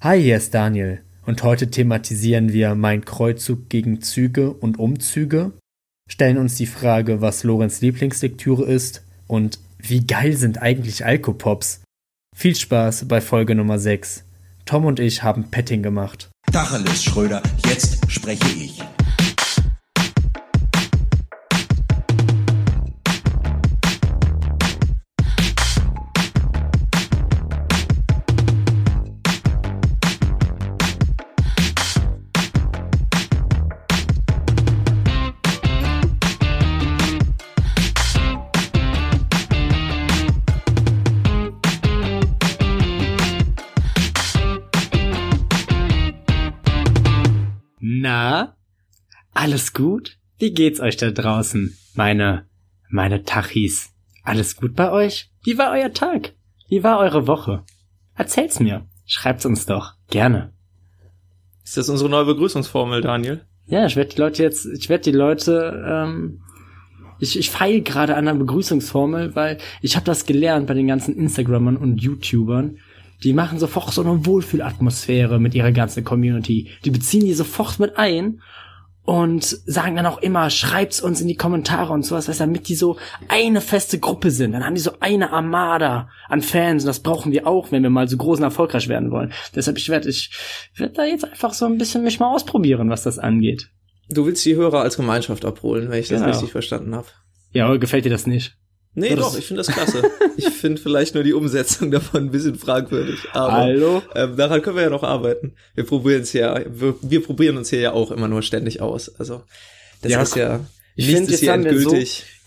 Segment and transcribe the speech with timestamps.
[0.00, 5.50] Hi, hier ist Daniel und heute thematisieren wir mein Kreuzzug gegen Züge und Umzüge,
[6.08, 11.80] stellen uns die Frage, was Lorenz Lieblingslektüre ist und wie geil sind eigentlich Alkopops.
[12.32, 14.22] Viel Spaß bei Folge Nummer 6.
[14.66, 16.28] Tom und ich haben Petting gemacht.
[16.52, 18.80] Tacheles, Schröder, jetzt spreche ich.
[49.40, 50.18] Alles gut?
[50.40, 51.78] Wie geht's euch da draußen?
[51.94, 52.48] Meine,
[52.90, 53.90] meine Tachis.
[54.24, 55.30] Alles gut bei euch?
[55.44, 56.34] Wie war euer Tag?
[56.68, 57.62] Wie war eure Woche?
[58.16, 58.88] Erzählt's mir.
[59.06, 59.92] Schreibt's uns doch.
[60.10, 60.52] Gerne.
[61.62, 63.44] Ist das unsere neue Begrüßungsformel, Daniel?
[63.68, 66.40] Ja, ich werde die Leute jetzt, ich werde die Leute, ähm,
[67.20, 71.14] ich, ich feile gerade an der Begrüßungsformel, weil ich habe das gelernt bei den ganzen
[71.14, 72.78] Instagrammern und YouTubern.
[73.22, 76.72] Die machen sofort so eine Wohlfühlatmosphäre mit ihrer ganzen Community.
[76.84, 78.40] Die beziehen die sofort mit ein
[79.08, 82.68] und sagen dann auch immer, schreibt's uns in die Kommentare und sowas, weißt du, damit
[82.68, 84.52] die so eine feste Gruppe sind.
[84.52, 87.88] Dann haben die so eine Armada an Fans und das brauchen wir auch, wenn wir
[87.88, 89.32] mal so groß und erfolgreich werden wollen.
[89.54, 90.30] Deshalb, ich werde ich
[90.76, 93.70] werd da jetzt einfach so ein bisschen mich mal ausprobieren, was das angeht.
[94.10, 96.30] Du willst die Hörer als Gemeinschaft abholen, wenn ich das Genau.
[96.30, 97.06] richtig verstanden habe.
[97.52, 98.58] Ja, gefällt dir das nicht?
[98.94, 100.02] Nee, Das- doch, ich finde das klasse.
[100.36, 103.18] ich finde vielleicht nur die Umsetzung davon ein bisschen fragwürdig.
[103.32, 104.02] Aber Hallo?
[104.14, 105.52] ähm, daran können wir ja noch arbeiten.
[105.74, 109.14] Wir probieren es ja, wir, wir probieren uns hier ja auch immer nur ständig aus.
[109.20, 109.42] Also
[110.02, 110.60] das Ja, ist ja
[110.96, 111.94] Ich finde, jetzt haben wir so,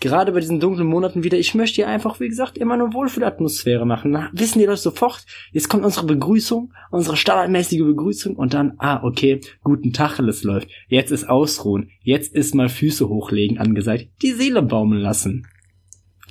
[0.00, 3.86] gerade bei diesen dunklen Monaten wieder, ich möchte hier einfach, wie gesagt, immer eine Wohlfühlatmosphäre
[3.86, 4.12] machen.
[4.12, 9.02] Dann wissen die Leute sofort, jetzt kommt unsere Begrüßung, unsere standardmäßige Begrüßung und dann, ah,
[9.04, 10.68] okay, guten Tag, alles läuft.
[10.88, 11.90] Jetzt ist Ausruhen.
[12.02, 14.08] Jetzt ist mal Füße hochlegen angesagt.
[14.20, 15.46] Die Seele baumeln lassen.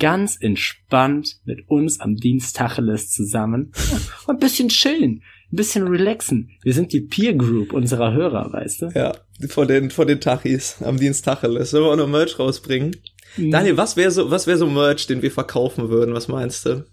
[0.02, 3.72] Ganz entspannt mit uns am Dienst Tacheles zusammen
[4.26, 6.50] und ein bisschen chillen, ein bisschen relaxen.
[6.64, 8.88] Wir sind die Peer Group unserer Hörer, weißt du?
[8.96, 9.12] Ja,
[9.48, 11.70] von den, von den Tachis am Dienst Tacheles.
[11.70, 12.96] Sollen wir auch noch Merch rausbringen?
[13.36, 16.14] Daniel, was wäre so, was wäre so Merch, den wir verkaufen würden?
[16.14, 16.84] Was meinst du?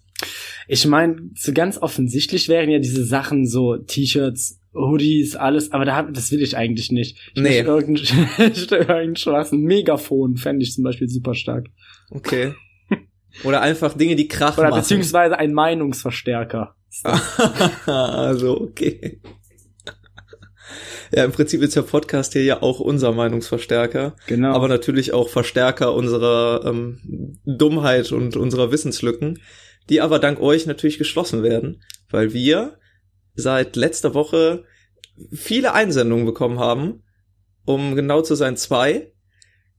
[0.68, 6.04] Ich meine, so ganz offensichtlich wären ja diese Sachen so T-Shirts, Hoodies, alles, aber da
[6.04, 7.18] das will ich eigentlich nicht.
[7.34, 7.64] Ich Nee.
[7.64, 7.96] möchte irgendeinen
[8.38, 9.52] ich möchte irgendeinen Spaß.
[9.54, 11.70] Ein Megafon fände ich zum Beispiel super stark.
[12.12, 12.54] Okay.
[13.44, 14.82] Oder einfach Dinge, die Krach Oder machen.
[14.82, 16.76] beziehungsweise ein Meinungsverstärker.
[17.86, 19.22] also, okay.
[21.12, 24.54] Ja, im Prinzip ist der Podcast hier ja auch unser Meinungsverstärker, Genau.
[24.54, 29.40] aber natürlich auch Verstärker unserer ähm, Dummheit und unserer Wissenslücken,
[29.90, 32.78] die aber dank euch natürlich geschlossen werden, weil wir
[33.34, 34.66] seit letzter Woche
[35.34, 37.02] viele Einsendungen bekommen haben,
[37.66, 39.12] um genau zu sein zwei,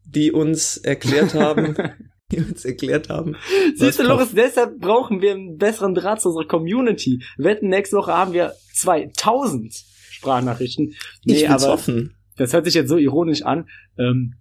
[0.04, 1.76] die uns erklärt haben,
[2.30, 3.36] die uns erklärt haben,
[3.74, 7.22] Siehst du, Loris, deshalb brauchen wir einen besseren Draht zu unserer Community.
[7.36, 9.72] Wetten, nächste Woche haben wir 2000
[10.10, 10.94] Sprachnachrichten.
[11.24, 12.14] ich bin's offen.
[12.36, 13.68] das hört sich jetzt so ironisch an.
[13.98, 14.34] Ähm,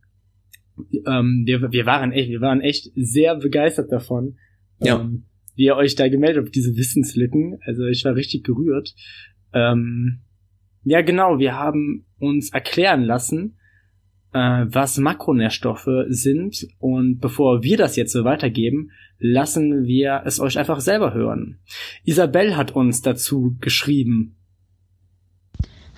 [1.05, 4.37] ähm, wir, wir waren echt, wir waren echt sehr begeistert davon,
[4.79, 4.99] Ja.
[4.99, 7.59] ähm, wie ihr euch da gemeldet habt, diese Wissenslücken.
[7.65, 8.93] Also ich war richtig gerührt.
[9.53, 10.21] Ähm,
[10.83, 13.57] ja, genau, wir haben uns erklären lassen,
[14.33, 16.67] äh, was Makronährstoffe sind.
[16.79, 21.59] Und bevor wir das jetzt so weitergeben, lassen wir es euch einfach selber hören.
[22.03, 24.35] Isabel hat uns dazu geschrieben.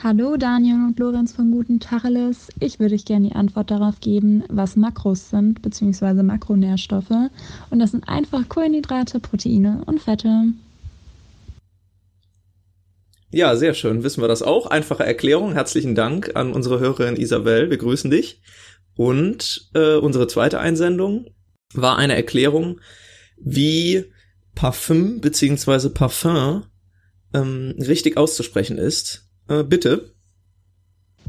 [0.03, 2.49] Hallo Daniel und Lorenz von Guten Tacheles.
[2.59, 7.29] Ich würde euch gerne die Antwort darauf geben, was Makros sind, beziehungsweise Makronährstoffe.
[7.69, 10.53] Und das sind einfach Kohlenhydrate, Proteine und Fette.
[13.31, 14.03] Ja, sehr schön.
[14.03, 14.67] Wissen wir das auch.
[14.67, 15.53] Einfache Erklärung.
[15.53, 17.69] Herzlichen Dank an unsere Hörerin Isabel.
[17.69, 18.41] Wir grüßen dich.
[18.95, 21.27] Und äh, unsere zweite Einsendung
[21.73, 22.81] war eine Erklärung,
[23.37, 24.11] wie
[24.53, 26.65] Parfüm beziehungsweise Parfum
[27.33, 29.29] ähm, richtig auszusprechen ist.
[29.47, 30.13] Äh, bitte.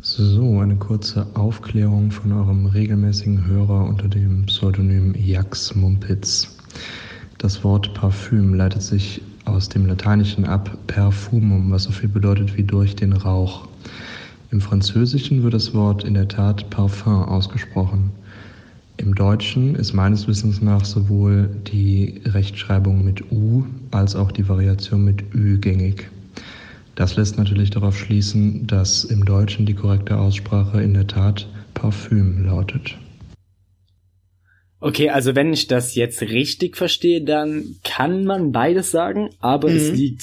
[0.01, 6.57] So, eine kurze Aufklärung von eurem regelmäßigen Hörer unter dem Pseudonym Jax Mumpitz.
[7.39, 12.63] Das Wort Parfüm leitet sich aus dem Lateinischen ab perfumum, was so viel bedeutet wie
[12.63, 13.69] durch den Rauch.
[14.51, 18.11] Im Französischen wird das Wort in der Tat Parfum ausgesprochen.
[18.99, 25.05] Im Deutschen ist meines Wissens nach sowohl die Rechtschreibung mit U als auch die Variation
[25.05, 26.11] mit Ü gängig.
[26.95, 32.45] Das lässt natürlich darauf schließen, dass im Deutschen die korrekte Aussprache in der Tat Parfüm
[32.45, 32.99] lautet.
[34.83, 39.77] Okay, also wenn ich das jetzt richtig verstehe, dann kann man beides sagen, aber Mhm.
[39.77, 40.23] es liegt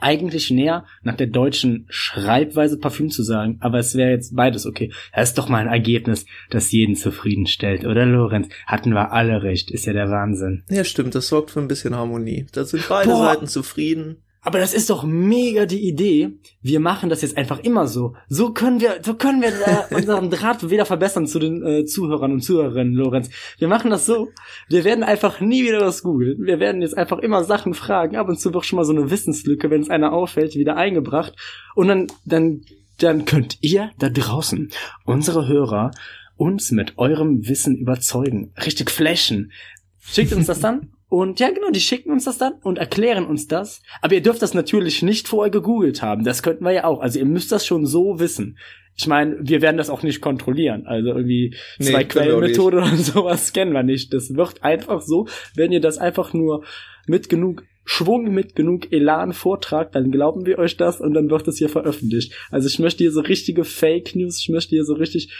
[0.00, 4.90] eigentlich näher nach der deutschen Schreibweise Parfüm zu sagen, aber es wäre jetzt beides okay.
[5.14, 8.48] Das ist doch mal ein Ergebnis, das jeden zufriedenstellt, oder Lorenz?
[8.66, 10.64] Hatten wir alle recht, ist ja der Wahnsinn.
[10.70, 12.46] Ja, stimmt, das sorgt für ein bisschen Harmonie.
[12.52, 13.26] Da sind beide Boah.
[13.34, 14.16] Seiten zufrieden.
[14.44, 16.38] Aber das ist doch mega die Idee.
[16.60, 18.14] Wir machen das jetzt einfach immer so.
[18.28, 19.52] So können wir, so können wir
[19.96, 23.30] unseren Draht wieder verbessern zu den äh, Zuhörern und Zuhörerinnen, Lorenz.
[23.58, 24.28] Wir machen das so.
[24.68, 26.44] Wir werden einfach nie wieder was googeln.
[26.44, 28.16] Wir werden jetzt einfach immer Sachen fragen.
[28.16, 31.34] Ab und zu wird schon mal so eine Wissenslücke, wenn es einer auffällt, wieder eingebracht.
[31.74, 32.60] Und dann, dann,
[32.98, 34.70] dann könnt ihr da draußen,
[35.06, 35.90] unsere Hörer,
[36.36, 38.52] uns mit eurem Wissen überzeugen.
[38.62, 39.52] Richtig flashen.
[40.00, 43.46] Schickt uns das dann und ja, genau, die schicken uns das dann und erklären uns
[43.46, 43.82] das.
[44.00, 46.24] Aber ihr dürft das natürlich nicht vorher gegoogelt haben.
[46.24, 47.00] Das könnten wir ja auch.
[47.00, 48.58] Also ihr müsst das schon so wissen.
[48.96, 50.86] Ich meine, wir werden das auch nicht kontrollieren.
[50.86, 54.12] Also irgendwie Nee, zwei Quellenmethode oder sowas kennen wir nicht.
[54.14, 56.64] Das wird einfach so, wenn ihr das einfach nur
[57.06, 61.46] mit genug Schwung, mit genug Elan vortragt, dann glauben wir euch das und dann wird
[61.46, 62.32] das hier veröffentlicht.
[62.50, 65.34] Also ich möchte hier so richtige Fake News, ich möchte hier so richtig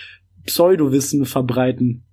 [0.44, 2.04] Pseudowissen verbreiten.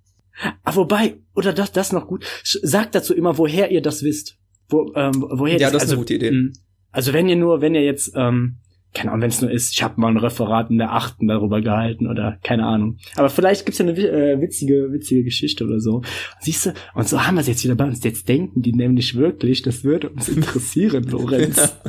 [0.64, 2.24] Ah, wobei, oder das, das noch gut.
[2.42, 4.38] Sagt dazu immer, woher ihr das wisst.
[4.68, 6.30] Wo, ähm, woher Ja, das, das ist also, eine gute Idee.
[6.30, 6.52] mh,
[6.90, 8.56] Also wenn ihr nur, wenn ihr jetzt, ähm,
[8.94, 11.60] keine Ahnung, wenn es nur ist, ich habe mal ein Referat in der achten darüber
[11.62, 12.98] gehalten oder keine Ahnung.
[13.16, 16.02] Aber vielleicht gibt's ja eine äh, witzige, witzige Geschichte oder so.
[16.40, 18.02] Siehst du, und so haben wir es jetzt wieder bei uns.
[18.04, 21.74] Jetzt denken die nämlich wirklich, das würde uns interessieren, Lorenz.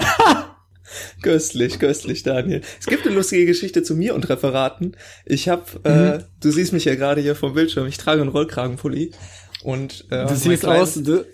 [1.21, 2.61] Köstlich, köstlich, Daniel.
[2.79, 4.95] Es gibt eine lustige Geschichte zu mir und Referaten.
[5.25, 6.23] Ich habe, äh, Mhm.
[6.41, 9.11] du siehst mich ja gerade hier vom Bildschirm, ich trage einen Rollkragenpulli
[9.63, 11.25] und äh, Du siehst aus, du, du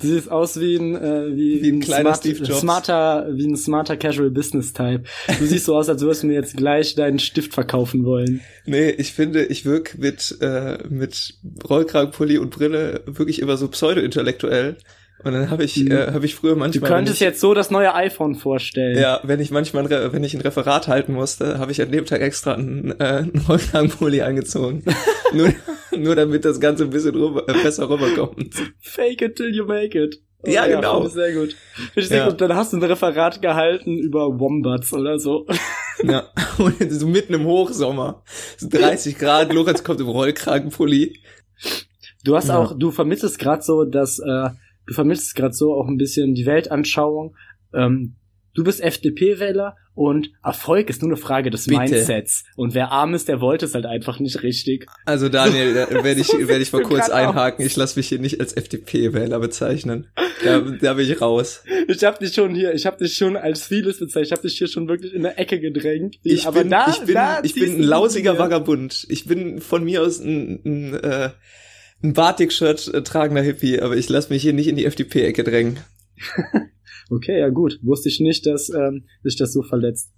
[0.00, 2.60] siehst aus wie ein, äh, wie, Wie ein kleiner smart, Steve Jobs.
[2.60, 5.04] smarter, wie ein smarter Casual Business Type.
[5.38, 8.40] Du siehst so aus, als würdest du mir jetzt gleich deinen Stift verkaufen wollen.
[8.66, 11.34] Nee, ich finde, ich wirk mit äh, mit
[11.68, 14.76] Rollkragenpulli und Brille wirklich immer so pseudo-intellektuell.
[15.24, 15.90] Und dann habe ich Mhm.
[15.90, 18.96] äh, habe ich früher Du manchmal könntest wenn ich, jetzt so das neue iPhone vorstellen.
[18.98, 22.20] ja, wenn ich manchmal wenn ich ein Referat halten musste, habe ich an dem Tag
[22.20, 24.84] extra einen, äh, einen Rollkragenpulli angezogen.
[25.32, 25.52] nur
[25.96, 28.54] nur damit das ganze ein bisschen rüber, äh, besser rüberkommt.
[28.80, 30.20] Fake it till you make it.
[30.42, 31.00] Oh, Ja, genau.
[31.02, 31.56] Finde ich sehr gut.
[31.74, 32.28] Finde ich sehr Ja.
[32.28, 32.40] gut.
[32.40, 35.46] Dann hast du ein Referat gehalten über Wombats oder so.
[36.04, 36.28] Ja,
[36.58, 38.22] und so mitten im Hochsommer.
[38.56, 41.18] So 30 Grad, Lorenz kommt im Rollkragenpulli.
[42.22, 42.58] Du hast Ja.
[42.58, 44.50] auch, du vermittelst gerade so, dass äh,
[44.88, 47.36] du vermittelst gerade so auch ein bisschen die Weltanschauung.
[47.72, 48.16] Ähm,
[48.54, 51.80] du bist FDP-Wähler und Erfolg ist nur eine Frage des Bitte.
[51.80, 52.44] Mindsets.
[52.56, 54.86] Und wer arm ist, der wollte es halt einfach nicht richtig.
[55.04, 57.16] Also Daniel, da werde ich, werde ich mal kurz grad aus.
[57.16, 57.66] einhaken.
[57.66, 60.08] Ich lasse mich hier nicht als FDP-Wähler bezeichnen.
[60.42, 61.62] Da, da bin ich raus.
[61.88, 64.26] Ich hab dich schon hier, ich hab dich schon als vieles bezeichnet.
[64.26, 66.16] Ich hab dich hier schon wirklich in der Ecke gedrängt.
[66.22, 68.38] Ich Aber bin, da, ich bin, ich bin ein lausiger.
[68.38, 69.04] Vagabund.
[69.10, 71.30] Ich bin von mir aus ein, ein, äh,
[72.02, 75.78] ein Batik-Shirt äh, tragender Hippie, aber ich lasse mich hier nicht in die FDP-Ecke drängen.
[77.10, 77.78] Okay, ja gut.
[77.82, 80.12] Wusste ich nicht, dass ähm, sich das so verletzt.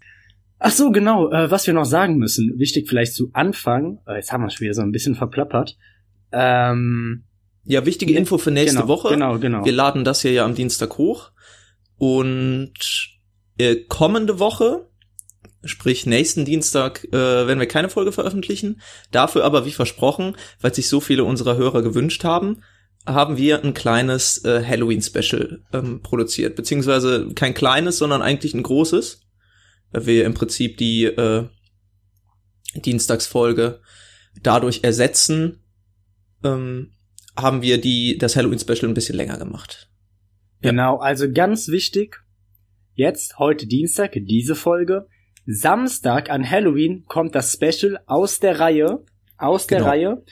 [0.58, 1.30] Ach so, genau.
[1.30, 2.58] Äh, was wir noch sagen müssen.
[2.58, 4.00] Wichtig vielleicht zu Anfang.
[4.06, 5.78] Äh, jetzt haben wir schon wieder so ein bisschen verplappert.
[6.32, 7.24] Ähm,
[7.64, 9.10] Ja, wichtige Info für nächste genau, Woche.
[9.10, 9.64] Genau, genau.
[9.64, 11.30] Wir laden das hier ja am Dienstag hoch.
[11.96, 12.72] Und
[13.58, 14.88] äh, kommende Woche,
[15.64, 18.80] sprich nächsten Dienstag, äh, werden wir keine Folge veröffentlichen.
[19.10, 22.62] Dafür aber, wie versprochen, weil sich so viele unserer Hörer gewünscht haben,
[23.06, 26.56] haben wir ein kleines äh, Halloween-Special ähm, produziert.
[26.56, 29.22] Beziehungsweise kein kleines, sondern eigentlich ein großes.
[29.92, 31.48] Weil wir im Prinzip die äh,
[32.74, 33.80] Dienstagsfolge
[34.42, 35.64] dadurch ersetzen,
[36.44, 36.92] ähm,
[37.36, 39.90] haben wir die, das Halloween-Special ein bisschen länger gemacht.
[40.62, 42.18] Genau, also ganz wichtig.
[42.94, 45.06] Jetzt, heute Dienstag, diese Folge.
[45.46, 49.04] Samstag an Halloween kommt das Special aus der Reihe.
[49.36, 49.90] Aus der Genau.
[49.90, 50.22] Reihe.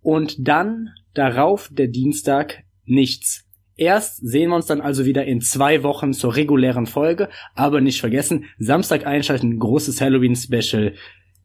[0.00, 3.44] Und dann darauf der Dienstag nichts.
[3.76, 7.28] Erst sehen wir uns dann also wieder in zwei Wochen zur regulären Folge.
[7.54, 10.94] Aber nicht vergessen, Samstag einschalten, großes Halloween-Special.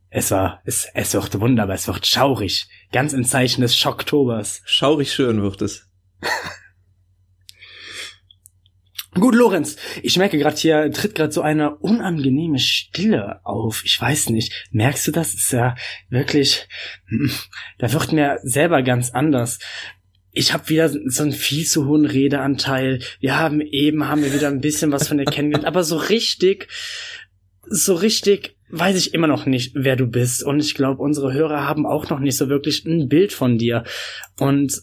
[0.10, 2.68] Es war, es, es wird wunderbar, es wird schaurig.
[2.92, 4.62] Ganz im Zeichen des Schocktobers.
[4.66, 5.90] Schaurig schön wird es.
[9.14, 13.84] Gut, Lorenz, ich merke gerade hier tritt gerade so eine unangenehme Stille auf.
[13.84, 15.34] Ich weiß nicht, merkst du das?
[15.34, 15.76] Ist ja
[16.10, 16.70] wirklich,
[17.08, 17.30] hm,
[17.78, 19.60] da wird mir selber ganz anders.
[20.32, 23.00] Ich habe wieder so einen viel zu hohen Redeanteil.
[23.20, 26.70] Wir haben eben haben wir wieder ein bisschen was von dir kennengelernt, aber so richtig,
[27.70, 30.42] so richtig weiß ich immer noch nicht, wer du bist.
[30.42, 33.84] Und ich glaube, unsere Hörer haben auch noch nicht so wirklich ein Bild von dir.
[34.40, 34.82] Und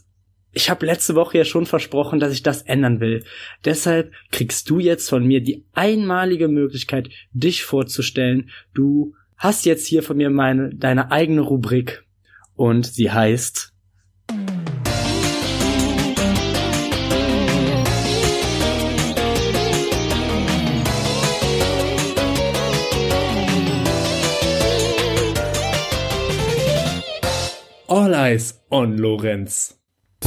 [0.52, 3.24] ich habe letzte Woche ja schon versprochen, dass ich das ändern will.
[3.64, 8.50] Deshalb kriegst du jetzt von mir die einmalige Möglichkeit, dich vorzustellen.
[8.74, 12.04] Du hast jetzt hier von mir meine, deine eigene Rubrik
[12.54, 13.74] und sie heißt
[27.90, 29.78] All Eyes on Lorenz.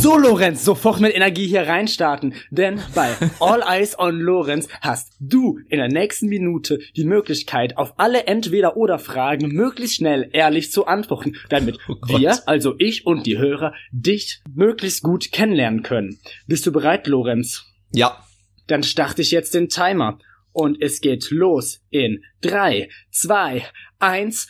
[0.01, 5.60] So, Lorenz, sofort mit Energie hier reinstarten, denn bei All Eyes on Lorenz hast du
[5.70, 11.77] in der nächsten Minute die Möglichkeit, auf alle Entweder-Oder-Fragen möglichst schnell ehrlich zu antworten, damit
[11.88, 16.17] Oh wir, also ich und die Hörer, dich möglichst gut kennenlernen können.
[16.48, 17.65] Bist du bereit, Lorenz?
[17.91, 18.25] Ja.
[18.65, 20.17] Dann starte ich jetzt den Timer.
[20.51, 23.65] Und es geht los in drei, zwei,
[24.00, 24.48] eins.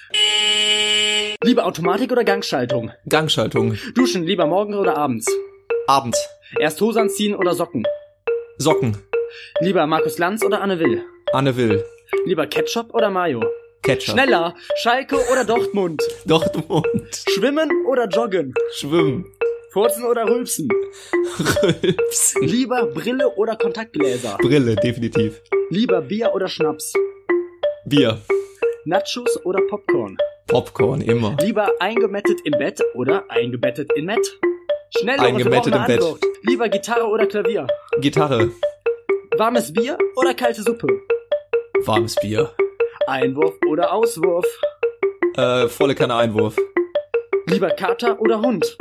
[1.43, 2.91] Lieber Automatik oder Gangschaltung?
[3.09, 3.75] Gangschaltung.
[3.95, 5.25] Duschen lieber morgens oder abends?
[5.87, 6.23] Abends.
[6.59, 7.83] Erst Hose anziehen oder Socken?
[8.59, 8.95] Socken.
[9.59, 11.03] Lieber Markus Lanz oder Anne Will?
[11.33, 11.83] Anne Will.
[12.25, 13.41] Lieber Ketchup oder Mayo?
[13.81, 14.13] Ketchup.
[14.13, 16.03] Schneller, Schalke oder Dortmund?
[16.25, 17.23] Dortmund.
[17.31, 18.53] Schwimmen oder Joggen?
[18.75, 19.25] Schwimmen.
[19.71, 20.69] Furzen oder Rülpsen?
[21.39, 22.43] Rülpsen.
[22.43, 24.37] Lieber Brille oder Kontaktgläser?
[24.39, 25.41] Brille, definitiv.
[25.71, 26.93] Lieber Bier oder Schnaps?
[27.85, 28.21] Bier.
[28.85, 30.17] Nachos oder Popcorn?
[30.47, 31.37] Popcorn, immer.
[31.41, 34.19] Lieber eingebettet im Bett oder eingebettet in Bett?
[34.97, 36.03] Schnell Eingebettet im Bett.
[36.43, 37.67] Lieber Gitarre oder Klavier?
[37.99, 38.51] Gitarre.
[39.37, 40.87] Warmes Bier oder kalte Suppe?
[41.85, 42.51] Warmes Bier.
[43.07, 44.45] Einwurf oder Auswurf?
[45.37, 46.57] Äh, volle Kanne Einwurf.
[47.47, 48.77] Lieber Kater oder Hund?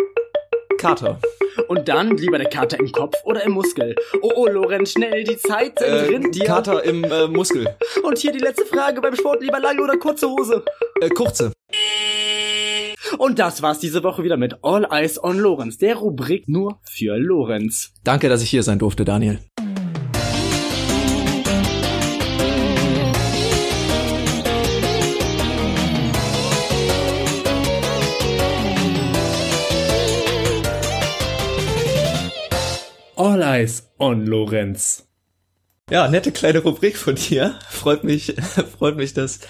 [0.79, 1.21] Kater.
[1.69, 3.95] Und dann lieber der Kater im Kopf oder im Muskel?
[4.23, 6.45] Oh, oh, Lorenz, schnell, die Zeit Äh, rinnt dir.
[6.45, 7.69] Kater im äh, Muskel.
[8.03, 10.65] Und hier die letzte Frage beim Sport, lieber lange oder kurze Hose?
[11.01, 11.53] Äh, kurze.
[13.19, 17.17] Und das war's diese Woche wieder mit All Eyes on Lorenz, der Rubrik nur für
[17.17, 17.93] Lorenz.
[18.05, 19.41] Danke, dass ich hier sein durfte, Daniel.
[33.61, 35.07] Eyes on Lorenz.
[35.91, 37.59] Ja, nette kleine Rubrik von dir.
[37.69, 38.35] Freut mich,
[38.79, 39.41] freut mich, dass,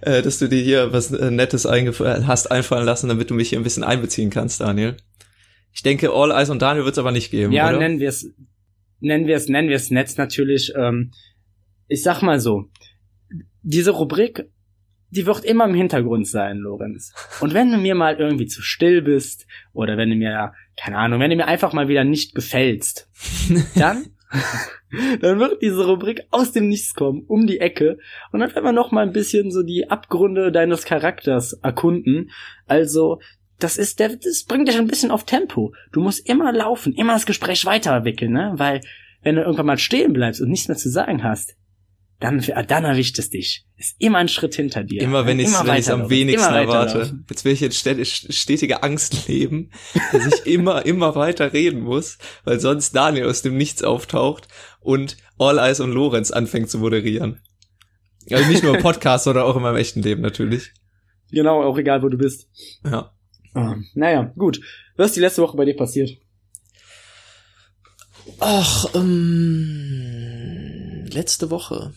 [0.00, 3.50] äh, dass du dir hier was äh, Nettes eingef- hast einfallen lassen, damit du mich
[3.50, 4.96] hier ein bisschen einbeziehen kannst, Daniel.
[5.74, 7.78] Ich denke, All Eyes und Daniel wird's aber nicht geben, Ja, oder?
[7.78, 8.26] nennen wir es,
[9.00, 10.72] nennen wir es, nennen wir es Netz natürlich.
[10.76, 11.12] Ähm,
[11.88, 12.64] ich sag mal so,
[13.62, 14.44] diese Rubrik,
[15.12, 17.12] die wird immer im Hintergrund sein, Lorenz.
[17.40, 21.20] Und wenn du mir mal irgendwie zu still bist oder wenn du mir, keine Ahnung,
[21.20, 23.10] wenn du mir einfach mal wieder nicht gefällst,
[23.74, 24.06] dann,
[25.20, 27.98] dann wird diese Rubrik aus dem Nichts kommen, um die Ecke.
[28.32, 32.30] Und dann werden wir noch mal ein bisschen so die Abgründe deines Charakters erkunden.
[32.66, 33.20] Also,
[33.58, 35.74] das ist, der, das bringt dich ein bisschen auf Tempo.
[35.92, 38.54] Du musst immer laufen, immer das Gespräch weiterwickeln, ne?
[38.56, 38.80] Weil,
[39.22, 41.54] wenn du irgendwann mal stehen bleibst und nichts mehr zu sagen hast,
[42.22, 43.66] dann, dann erwischt es dich.
[43.76, 45.02] Ist immer ein Schritt hinter dir.
[45.02, 47.18] Immer wenn ich es wenn ich's am wenigsten erwarte.
[47.28, 49.70] Jetzt will ich in stet- stetiger Angst leben,
[50.12, 54.48] dass ich immer, immer weiter reden muss, weil sonst Daniel aus dem Nichts auftaucht
[54.80, 57.40] und All Eyes und Lorenz anfängt zu moderieren.
[58.30, 60.72] Also nicht nur im Podcast, sondern auch in meinem echten Leben natürlich.
[61.30, 62.48] Genau, auch egal, wo du bist.
[62.84, 63.12] Ja.
[63.54, 64.60] Ah, naja, gut.
[64.96, 66.10] Was ist die letzte Woche bei dir passiert?
[68.38, 71.92] Ach, ähm, letzte Woche.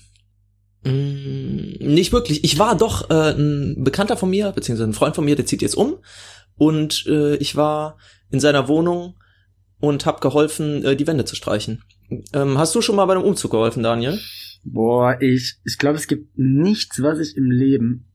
[0.85, 2.43] Mm, Nicht wirklich.
[2.43, 5.61] Ich war doch äh, ein Bekannter von mir, beziehungsweise ein Freund von mir, der zieht
[5.61, 5.97] jetzt um.
[6.55, 7.97] Und äh, ich war
[8.31, 9.15] in seiner Wohnung
[9.79, 11.83] und habe geholfen, äh, die Wände zu streichen.
[12.33, 14.19] Ähm, hast du schon mal bei einem Umzug geholfen, Daniel?
[14.63, 18.05] Boah, ich, ich glaube, es gibt nichts, was ich im Leben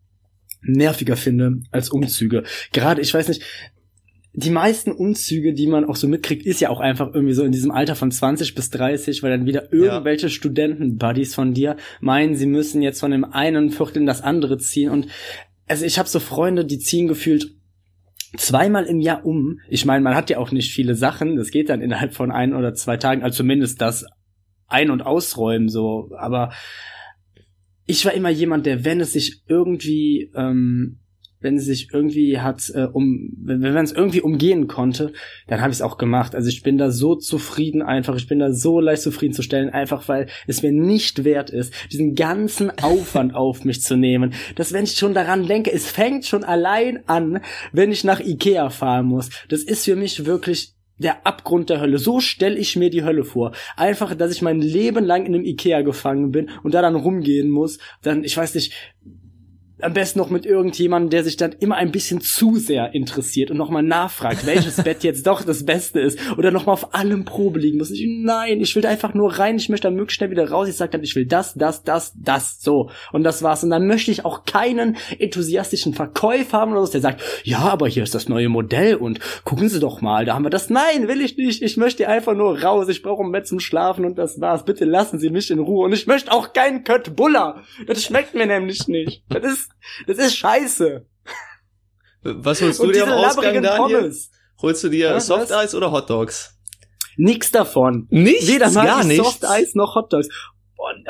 [0.63, 2.45] nerviger finde als Umzüge.
[2.73, 3.43] Gerade, ich weiß nicht,
[4.33, 7.53] die meisten Umzüge, die man auch so mitkriegt, ist ja auch einfach irgendwie so in
[7.53, 12.47] diesem Alter von 20 bis 30, weil dann wieder irgendwelche Studenten-Buddies von dir meinen, sie
[12.47, 14.91] müssen jetzt von dem einen Viertel in das andere ziehen.
[14.91, 15.09] Und
[15.67, 17.55] also ich habe so Freunde, die ziehen gefühlt
[18.37, 19.59] zweimal im Jahr um.
[19.69, 21.37] Ich meine, man hat ja auch nicht viele Sachen.
[21.37, 23.23] Das geht dann innerhalb von ein oder zwei Tagen.
[23.23, 24.07] Also zumindest das
[24.69, 26.11] Ein- und Ausräumen so.
[26.17, 26.53] Aber
[27.87, 31.01] ich war immer jemand, der, wenn es sich irgendwie, ähm,
[31.41, 35.13] wenn es sich irgendwie hat, äh, um, wenn wenn man es irgendwie umgehen konnte,
[35.49, 36.35] dann habe ich es auch gemacht.
[36.35, 40.27] Also ich bin da so zufrieden einfach, ich bin da so leicht zufriedenzustellen, einfach weil
[40.47, 44.35] es mir nicht wert ist, diesen ganzen Aufwand auf mich zu nehmen.
[44.57, 47.41] Dass wenn ich schon daran denke, es fängt schon allein an,
[47.73, 49.31] wenn ich nach Ikea fahren muss.
[49.49, 51.99] Das ist für mich wirklich der Abgrund der Hölle.
[51.99, 53.53] So stelle ich mir die Hölle vor.
[53.77, 57.51] Einfach, dass ich mein Leben lang in einem Ikea gefangen bin und da dann rumgehen
[57.51, 57.79] muss.
[58.03, 58.75] Dann, ich weiß nicht,
[59.83, 63.57] am besten noch mit irgendjemandem, der sich dann immer ein bisschen zu sehr interessiert und
[63.57, 67.79] nochmal nachfragt, welches Bett jetzt doch das Beste ist oder nochmal auf allem Probe liegen
[67.79, 67.91] muss.
[67.91, 70.69] Ich, nein, ich will da einfach nur rein, ich möchte da möglichst schnell wieder raus.
[70.69, 72.91] Ich sage dann, ich will das, das, das, das, so.
[73.13, 73.65] Und das war's.
[73.65, 77.89] Und dann möchte ich auch keinen enthusiastischen Verkäufer haben oder so, der sagt, ja, aber
[77.89, 80.71] hier ist das neue Modell und gucken Sie doch mal, da haben wir das.
[80.71, 81.63] Nein, will ich nicht.
[81.63, 82.89] Ich möchte einfach nur raus.
[82.89, 84.65] Ich brauche ein Bett zum Schlafen und das war's.
[84.65, 85.87] Bitte lassen Sie mich in Ruhe.
[85.87, 87.63] Und ich möchte auch keinen Köttbullar.
[87.87, 89.23] Das schmeckt mir nämlich nicht.
[89.29, 89.70] Das ist,
[90.07, 91.07] das ist scheiße.
[92.23, 94.01] Was holst du Und dir am Ausgang, Daniel?
[94.01, 94.31] Pommes.
[94.61, 95.53] Holst du dir Was, Soft?
[95.53, 96.59] Eis oder Hot Dogs?
[97.17, 98.07] Nix davon.
[98.11, 99.25] Nichts, Weder gar ich nichts.
[99.25, 100.29] Soft Eis noch Hot Dogs.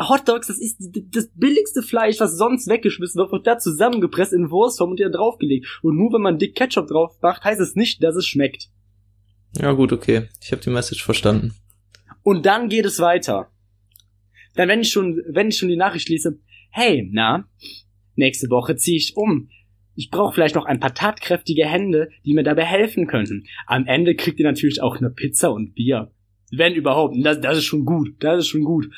[0.00, 0.78] Hot Dogs, das ist
[1.12, 5.66] das billigste Fleisch, was sonst weggeschmissen wird, wird da zusammengepresst in Wurstform und wieder draufgelegt.
[5.82, 8.68] Und nur wenn man dick Ketchup drauf macht, heißt es nicht, dass es schmeckt.
[9.56, 10.28] Ja gut, okay.
[10.42, 11.54] Ich habe die Message verstanden.
[12.22, 13.50] Und dann geht es weiter.
[14.54, 16.38] Dann, wenn ich schon, wenn ich schon die Nachricht lese,
[16.70, 17.44] hey, na,
[18.20, 19.48] nächste Woche ziehe ich um.
[19.96, 23.44] Ich brauche vielleicht noch ein paar tatkräftige Hände, die mir dabei helfen könnten.
[23.66, 26.12] Am Ende kriegt ihr natürlich auch eine Pizza und Bier.
[26.52, 27.14] Wenn überhaupt.
[27.16, 28.14] Und Das, das ist schon gut.
[28.20, 28.88] Das ist schon gut.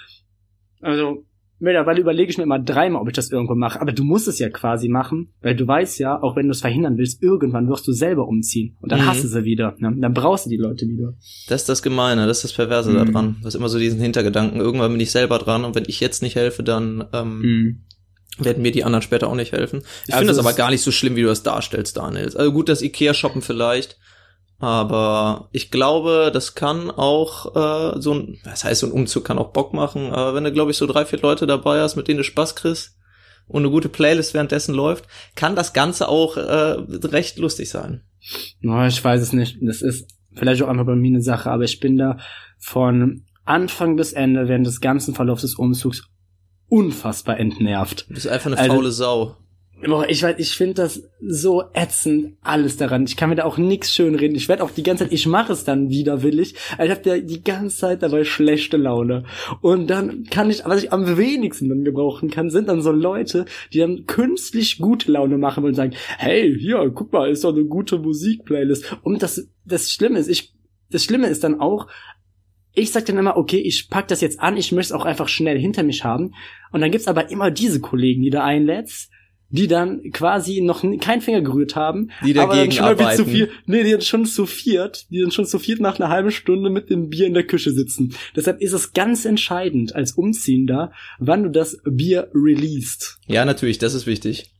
[0.81, 1.25] Also,
[1.59, 3.81] mittlerweile überlege ich mir immer dreimal, ob ich das irgendwo mache.
[3.81, 6.61] Aber du musst es ja quasi machen, weil du weißt ja, auch wenn du es
[6.61, 8.77] verhindern willst, irgendwann wirst du selber umziehen.
[8.81, 9.07] Und dann Mhm.
[9.07, 9.75] hast du sie wieder.
[9.79, 9.95] Ne?
[9.99, 11.15] Dann brauchst du die Leute wieder.
[11.49, 12.95] Das ist das Gemeine, das ist das Perverse Mhm.
[12.97, 13.37] da dran.
[13.41, 16.23] Du hast immer so diesen Hintergedanken, irgendwann bin ich selber dran und wenn ich jetzt
[16.23, 17.81] nicht helfe, dann ähm, Mhm.
[18.39, 19.83] Werden mir die anderen später auch nicht helfen.
[20.07, 22.25] Ich Also finde das es- aber gar nicht so schlimm, wie du das darstellst, Daniel.
[22.37, 23.99] Also gut, das Ikea-Shoppen vielleicht,
[24.59, 27.57] aber ich glaube, das kann auch
[27.97, 30.53] äh, so ein, das heißt, so ein Umzug kann auch Bock machen, aber wenn du,
[30.53, 32.97] glaube ich, so drei, vier Leute dabei hast, mit denen du Spaß kriegst
[33.49, 36.41] und eine gute Playlist währenddessen läuft, kann das Ganze auch äh,
[37.09, 38.03] recht lustig sein.
[38.65, 39.59] Oh, ich weiß es nicht.
[39.63, 42.19] Das ist vielleicht auch einfach bei mir eine Sache, aber ich bin da
[42.59, 46.05] von Anfang bis Ende während des ganzen Verlaufs des Umzugs
[46.73, 48.07] unfassbar entnervt.
[48.09, 49.37] Du bist einfach eine Also- faule Sau.
[49.85, 53.03] Boah, ich weiß, ich finde das so ätzend, alles daran.
[53.03, 54.37] Ich kann mir da auch nix schön reden.
[54.37, 56.55] Ich werde auch die ganze Zeit, ich mache es dann widerwillig.
[56.81, 59.25] Ich habe ja die ganze Zeit dabei schlechte Laune.
[59.61, 63.45] Und dann kann ich, was ich am wenigsten dann gebrauchen kann, sind dann so Leute,
[63.73, 67.65] die dann künstlich gute Laune machen und sagen, hey, hier, guck mal, ist doch eine
[67.65, 68.99] gute Musikplaylist.
[69.03, 70.55] Und das, das Schlimme ist, ich,
[70.91, 71.89] das Schlimme ist dann auch,
[72.75, 75.29] ich sag dann immer, okay, ich pack das jetzt an, ich möchte es auch einfach
[75.29, 76.35] schnell hinter mich haben.
[76.71, 79.11] Und dann gibt's aber immer diese Kollegen, die du einlädst,
[79.51, 83.03] die dann quasi noch keinen Finger gerührt haben, Die aber dann dagegen schon wie zu
[83.05, 83.27] arbeiten.
[83.27, 86.31] viel, nee, die sind schon zu viert, die sind schon zu viert nach einer halben
[86.31, 88.15] Stunde mit dem Bier in der Küche sitzen.
[88.35, 93.19] Deshalb ist es ganz entscheidend als Umziehender, wann du das Bier released.
[93.27, 94.51] Ja, natürlich, das ist wichtig.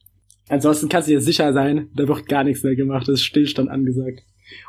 [0.51, 3.71] Ansonsten kannst du dir sicher sein, da wird gar nichts mehr gemacht, es ist Stillstand
[3.71, 4.21] angesagt.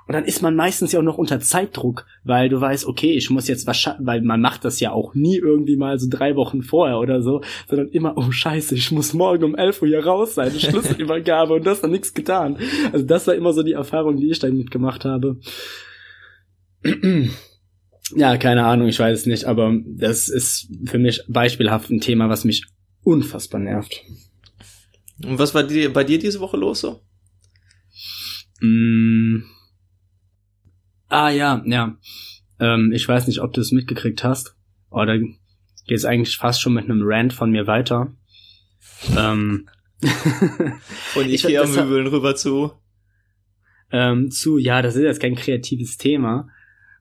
[0.08, 3.30] Und dann ist man meistens ja auch noch unter Zeitdruck, weil du weißt, okay, ich
[3.30, 6.62] muss jetzt wahrscheinlich, weil man macht das ja auch nie irgendwie mal so drei Wochen
[6.62, 10.36] vorher oder so, sondern immer, oh scheiße, ich muss morgen um 11 Uhr hier raus
[10.36, 12.58] sein, Schlüsselübergabe und das dann nichts getan.
[12.92, 15.38] Also das war immer so die Erfahrung, die ich dann mitgemacht habe.
[18.16, 22.30] Ja, keine Ahnung, ich weiß es nicht, aber das ist für mich beispielhaft ein Thema,
[22.30, 22.66] was mich
[23.04, 24.04] unfassbar nervt.
[25.24, 27.02] Und was war die, bei dir diese Woche los so?
[28.60, 29.44] Mm.
[31.14, 31.96] Ah ja, ja.
[32.60, 34.56] Ähm, ich weiß nicht, ob du es mitgekriegt hast.
[34.90, 35.32] Oder geht
[35.88, 38.14] es eigentlich fast schon mit einem Rant von mir weiter.
[39.18, 39.68] ähm,
[41.14, 42.72] Von Ich- Ikea-Möbeln rüber zu.
[43.92, 46.48] ähm, zu, ja, das ist jetzt kein kreatives Thema.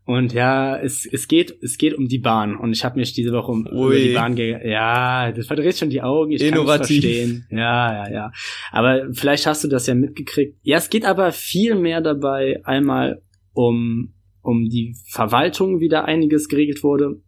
[0.05, 2.57] Und ja, es, es geht, es geht um die Bahn.
[2.57, 5.91] Und ich habe mich diese Woche um über die Bahn ge Ja, das verdreht schon
[5.91, 6.33] die Augen.
[6.33, 6.99] Ich kann Innovativ.
[6.99, 7.47] es verstehen.
[7.51, 8.33] Ja, ja, ja.
[8.73, 10.59] Aber vielleicht hast du das ja mitgekriegt.
[10.63, 13.23] Ja, es geht aber viel mehr dabei einmal
[13.53, 17.21] um, um die Verwaltung, wie da einiges geregelt wurde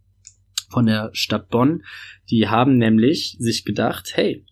[0.71, 1.83] von der Stadt Bonn.
[2.31, 4.45] Die haben nämlich sich gedacht, hey,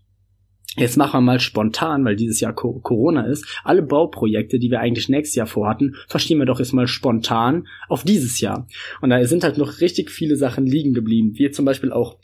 [0.77, 4.81] Jetzt machen wir mal spontan, weil dieses Jahr Co Corona ist, alle Bauprojekte, die wir
[4.81, 8.67] eigentlich nächstes Jahr vorhatten, verschieben wir doch jetzt mal spontan auf dieses Jahr.
[9.03, 12.19] Und da sind halt noch richtig viele Sachen liegen geblieben, wie zum Beispiel auch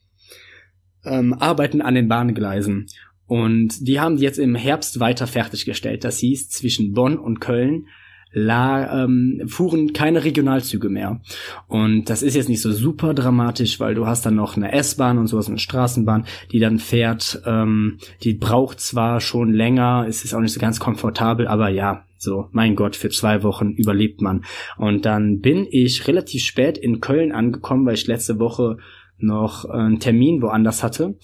[1.05, 2.87] ähm, Arbeiten an den Bahngleisen.
[3.27, 6.03] Und die haben die jetzt im Herbst weiter fertiggestellt.
[6.03, 7.89] Das hieß, zwischen Bonn und Köln
[8.33, 11.21] la, ähm, fuhren keine Regionalzüge mehr.
[11.67, 15.19] Und das ist jetzt nicht so super dramatisch, weil du hast dann noch eine S-Bahn
[15.19, 17.43] und sowas, eine Straßenbahn, die dann fährt.
[17.47, 22.05] Ähm, die braucht zwar schon länger, es ist auch nicht so ganz komfortabel, aber ja,
[22.17, 24.45] so, mein Gott, für zwei Wochen überlebt man.
[24.77, 28.79] Und dann bin ich relativ spät in Köln angekommen, weil ich letzte Woche
[29.19, 31.17] noch einen Termin woanders hatte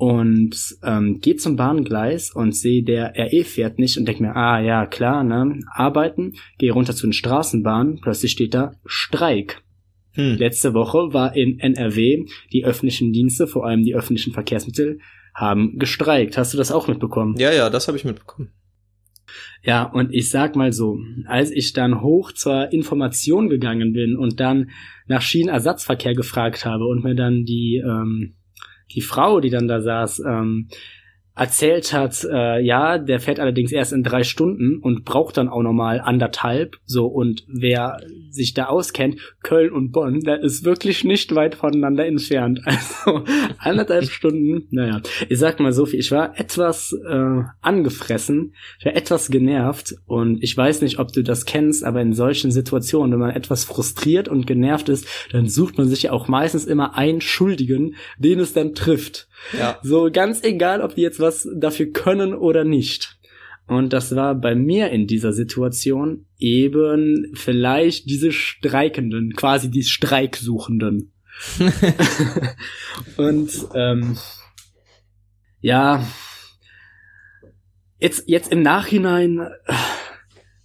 [0.00, 4.58] und ähm, gehe zum Bahngleis und sehe, der RE fährt nicht und denke mir, ah
[4.58, 9.62] ja, klar, ne, arbeiten, gehe runter zu den Straßenbahnen, plötzlich steht da Streik.
[10.12, 10.36] Hm.
[10.36, 15.00] Letzte Woche war in NRW die öffentlichen Dienste, vor allem die öffentlichen Verkehrsmittel,
[15.34, 16.38] haben gestreikt.
[16.38, 17.34] Hast du das auch mitbekommen?
[17.36, 18.50] Ja, ja, das habe ich mitbekommen.
[19.62, 24.40] Ja, und ich sag mal so, als ich dann hoch zur Information gegangen bin und
[24.40, 24.70] dann
[25.08, 28.36] nach Schienenersatzverkehr gefragt habe und mir dann die, ähm,
[28.94, 30.68] die Frau, die dann da saß, ähm,
[31.40, 35.62] erzählt hat, äh, ja, der fährt allerdings erst in drei Stunden und braucht dann auch
[35.62, 36.76] nochmal anderthalb.
[36.84, 37.96] So, und wer
[38.28, 42.60] sich da auskennt, Köln und Bonn, da ist wirklich nicht weit voneinander entfernt.
[42.70, 43.24] Also
[43.58, 48.94] anderthalb Stunden, naja, ich sag mal so viel, ich war etwas äh, angefressen, ich war
[48.94, 53.20] etwas genervt und ich weiß nicht, ob du das kennst, aber in solchen Situationen, wenn
[53.20, 57.20] man etwas frustriert und genervt ist, dann sucht man sich ja auch meistens immer einen
[57.22, 59.28] Schuldigen, den es dann trifft.
[59.58, 59.78] Ja.
[59.82, 63.18] So ganz egal, ob die jetzt was dafür können oder nicht.
[63.66, 71.12] Und das war bei mir in dieser Situation eben vielleicht diese Streikenden, quasi die Streiksuchenden.
[73.16, 74.18] Und ähm,
[75.60, 76.04] ja,
[77.98, 79.74] jetzt, jetzt im Nachhinein äh,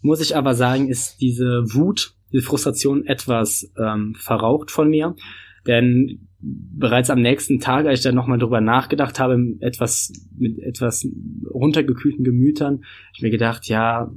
[0.01, 5.15] muss ich aber sagen, ist diese Wut, die Frustration etwas ähm, verraucht von mir.
[5.67, 11.07] Denn bereits am nächsten Tag, als ich dann nochmal drüber nachgedacht habe, etwas, mit etwas
[11.51, 12.83] runtergekühlten Gemütern,
[13.15, 14.11] ich mir gedacht, ja,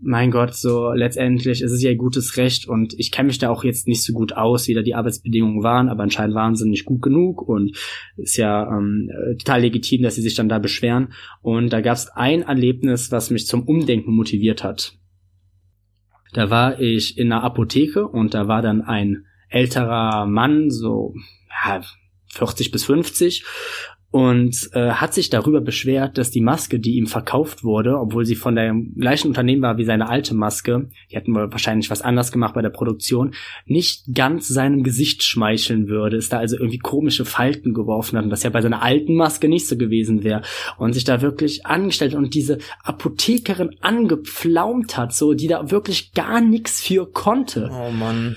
[0.00, 3.64] mein Gott, so letztendlich ist es ja gutes Recht und ich kenne mich da auch
[3.64, 6.84] jetzt nicht so gut aus, wie da die Arbeitsbedingungen waren, aber anscheinend waren sie nicht
[6.84, 7.76] gut genug und
[8.16, 11.08] ist ja ähm, total legitim, dass sie sich dann da beschweren.
[11.42, 14.96] Und da gab es ein Erlebnis, was mich zum Umdenken motiviert hat.
[16.32, 21.14] Da war ich in einer Apotheke und da war dann ein älterer Mann, so
[21.64, 21.80] ja,
[22.32, 23.44] 40 bis 50,
[24.10, 28.36] und äh, hat sich darüber beschwert, dass die Maske, die ihm verkauft wurde, obwohl sie
[28.36, 32.32] von dem gleichen Unternehmen war wie seine alte Maske, die hatten wohl wahrscheinlich was anders
[32.32, 33.34] gemacht bei der Produktion,
[33.66, 38.30] nicht ganz seinem Gesicht schmeicheln würde, ist da also irgendwie komische Falten geworfen hat und
[38.30, 40.40] das ja bei seiner alten Maske nicht so gewesen wäre
[40.78, 46.40] und sich da wirklich angestellt und diese Apothekerin angepflaumt hat, so die da wirklich gar
[46.40, 47.70] nichts für konnte.
[47.70, 48.36] Oh Mann.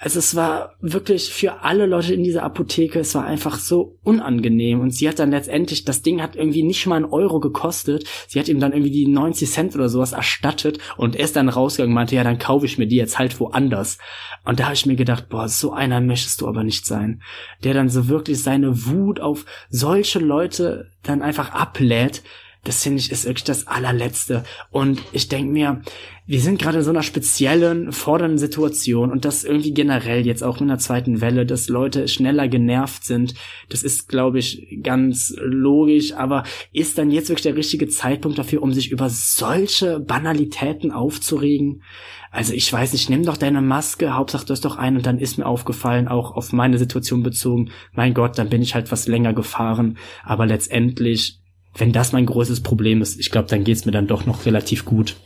[0.00, 4.78] Also es war wirklich für alle Leute in dieser Apotheke, es war einfach so unangenehm.
[4.78, 8.04] Und sie hat dann letztendlich, das Ding hat irgendwie nicht mal einen Euro gekostet.
[8.28, 11.48] Sie hat ihm dann irgendwie die 90 Cent oder sowas erstattet und er ist dann
[11.48, 13.98] rausgegangen und meinte, ja, dann kaufe ich mir die jetzt halt woanders.
[14.44, 17.20] Und da habe ich mir gedacht, boah, so einer möchtest du aber nicht sein.
[17.64, 22.22] Der dann so wirklich seine Wut auf solche Leute dann einfach ablädt.
[22.68, 24.44] Das finde ich ist wirklich das allerletzte.
[24.70, 25.80] Und ich denke mir,
[26.26, 30.60] wir sind gerade in so einer speziellen, fordernden Situation und das irgendwie generell jetzt auch
[30.60, 33.32] in der zweiten Welle, dass Leute schneller genervt sind.
[33.70, 38.60] Das ist, glaube ich, ganz logisch, aber ist dann jetzt wirklich der richtige Zeitpunkt dafür,
[38.60, 41.82] um sich über solche Banalitäten aufzuregen?
[42.30, 45.18] Also ich weiß nicht, nimm doch deine Maske, Hauptsache du hast doch ein und dann
[45.18, 49.08] ist mir aufgefallen, auch auf meine Situation bezogen, mein Gott, dann bin ich halt was
[49.08, 51.40] länger gefahren, aber letztendlich,
[51.76, 54.84] wenn das mein größtes Problem ist, ich glaube, dann geht's mir dann doch noch relativ
[54.84, 55.16] gut.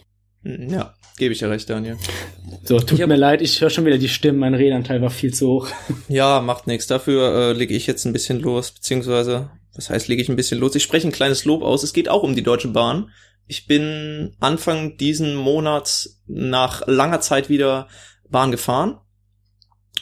[0.44, 1.96] Ja, gebe ich dir recht, Daniel.
[2.64, 5.32] So, tut hab- mir leid, ich höre schon wieder die Stimmen, mein Redanteil war viel
[5.32, 5.68] zu hoch.
[6.08, 6.86] Ja, macht nichts.
[6.88, 10.58] Dafür äh, lege ich jetzt ein bisschen los, beziehungsweise, was heißt, lege ich ein bisschen
[10.58, 10.74] los?
[10.74, 11.82] Ich spreche ein kleines Lob aus.
[11.84, 13.10] Es geht auch um die Deutsche Bahn.
[13.46, 17.88] Ich bin Anfang diesen Monats nach langer Zeit wieder
[18.28, 18.98] Bahn gefahren.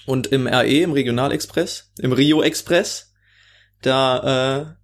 [0.06, 3.12] Und im RE, im Regionalexpress, im Rio Express,
[3.82, 4.79] da äh,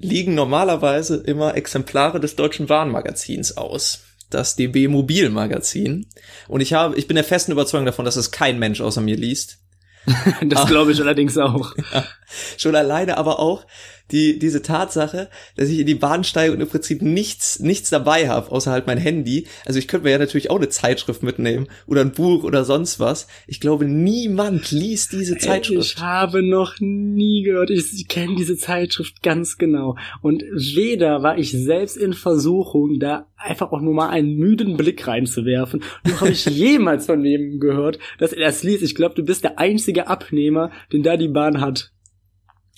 [0.00, 4.00] liegen normalerweise immer Exemplare des Deutschen Bahnmagazins aus.
[4.30, 6.06] Das DB Mobilmagazin.
[6.48, 9.16] Und ich habe, ich bin der festen Überzeugung davon, dass es kein Mensch außer mir
[9.16, 9.58] liest.
[10.42, 11.74] Das glaube ich allerdings auch.
[12.56, 13.66] Schon alleine aber auch
[14.12, 18.28] die, diese Tatsache, dass ich in die Bahn steige und im Prinzip nichts, nichts dabei
[18.28, 19.46] habe, außer halt mein Handy.
[19.64, 23.00] Also ich könnte mir ja natürlich auch eine Zeitschrift mitnehmen oder ein Buch oder sonst
[23.00, 23.26] was.
[23.46, 26.00] Ich glaube, niemand liest diese Ich Zeitschrift.
[26.00, 29.96] habe noch nie gehört, ich kenne diese Zeitschrift ganz genau.
[30.22, 35.06] Und weder war ich selbst in Versuchung, da einfach auch nur mal einen müden Blick
[35.06, 38.82] reinzuwerfen, noch habe ich jemals von wem gehört, dass er das liest.
[38.82, 41.92] Ich glaube, du bist der einzige Abnehmer, den da die Bahn hat.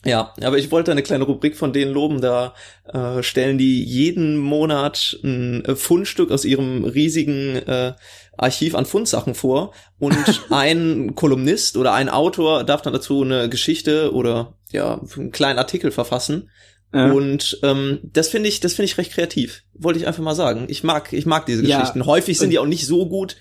[0.04, 2.20] Ja, aber ich wollte eine kleine Rubrik von denen loben.
[2.20, 2.54] Da
[2.92, 7.92] äh, stellen die jeden Monat ein äh, Fundstück aus ihrem riesigen äh,
[8.36, 10.16] Archiv an Fundsachen vor und
[10.50, 15.92] ein Kolumnist oder ein Autor darf dann dazu eine Geschichte oder ja einen kleinen Artikel
[15.92, 16.50] verfassen.
[16.94, 17.10] Ja.
[17.12, 19.62] Und ähm, das finde ich, das finde ich recht kreativ.
[19.72, 20.66] Wollte ich einfach mal sagen.
[20.68, 21.78] Ich mag, ich mag diese Ja.
[21.78, 22.04] Geschichten.
[22.06, 23.36] Häufig sind die auch nicht so gut,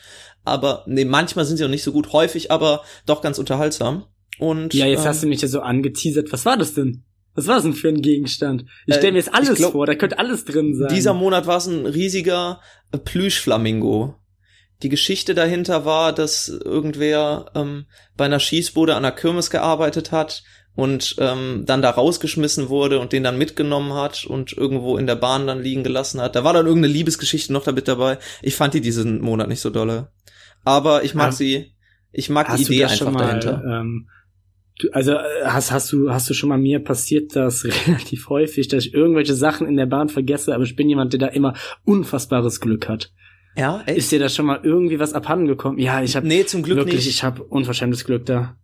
[0.46, 2.14] aber nee, manchmal sind sie auch nicht so gut.
[2.14, 4.06] Häufig aber doch ganz unterhaltsam.
[4.40, 6.32] Und Ja, jetzt ähm, hast du mich ja so angeteasert.
[6.32, 7.04] Was war das denn?
[7.34, 8.66] Was war das denn für ein Gegenstand?
[8.88, 10.90] Ich stelle Äh, mir jetzt alles glaub, vor, da könnte alles drin sein.
[10.94, 12.60] Dieser Monat war es ein riesiger
[12.92, 14.16] äh, Plüschflamingo.
[14.84, 17.86] Die Geschichte dahinter war, dass irgendwer ähm,
[18.18, 20.44] bei einer Schießbude an der Kirmes gearbeitet hat
[20.76, 25.16] und ähm, dann da rausgeschmissen wurde und den dann mitgenommen hat und irgendwo in der
[25.16, 26.36] Bahn dann liegen gelassen hat.
[26.36, 28.18] Da war dann irgendeine Liebesgeschichte noch damit dabei.
[28.42, 30.12] Ich fand die diesen Monat nicht so dolle.
[30.64, 31.32] Aber ich mag Ah.
[31.34, 31.74] sie,
[32.12, 33.64] ich mag die Idee einfach mal dahinter.
[33.66, 34.10] ähm,
[34.92, 38.86] also äh, hast, hast du hast du schon mal mir passiert das relativ häufig, dass
[38.86, 41.54] ich irgendwelche Sachen in der Bahn vergesse, aber ich bin jemand, der da immer
[41.86, 43.12] unfassbares Glück hat.
[43.56, 43.98] Ja, echt?
[43.98, 45.78] Ist dir da schon mal irgendwie was abhanden gekommen?
[45.78, 47.10] Ja, ich habe Nee, zum Glück wirklich, nicht.
[47.10, 48.56] ich habe unverschämtes Glück da.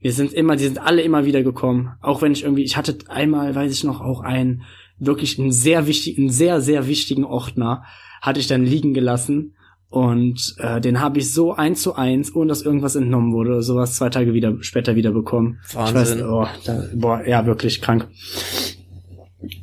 [0.00, 1.92] Wir sind immer, die sind alle immer wieder gekommen.
[2.02, 4.62] Auch wenn ich irgendwie, ich hatte einmal, weiß ich noch, auch einen
[4.98, 7.84] wirklich einen sehr wichtigen, einen sehr sehr wichtigen Ordner
[8.20, 9.54] hatte ich dann liegen gelassen
[9.94, 13.62] und äh, den habe ich so eins zu eins, ohne dass irgendwas entnommen wurde oder
[13.62, 15.60] sowas, zwei Tage wieder später wieder bekommen.
[15.72, 16.18] Wahnsinn.
[16.18, 18.08] Ich weiß, oh, da, boah, ja wirklich krank.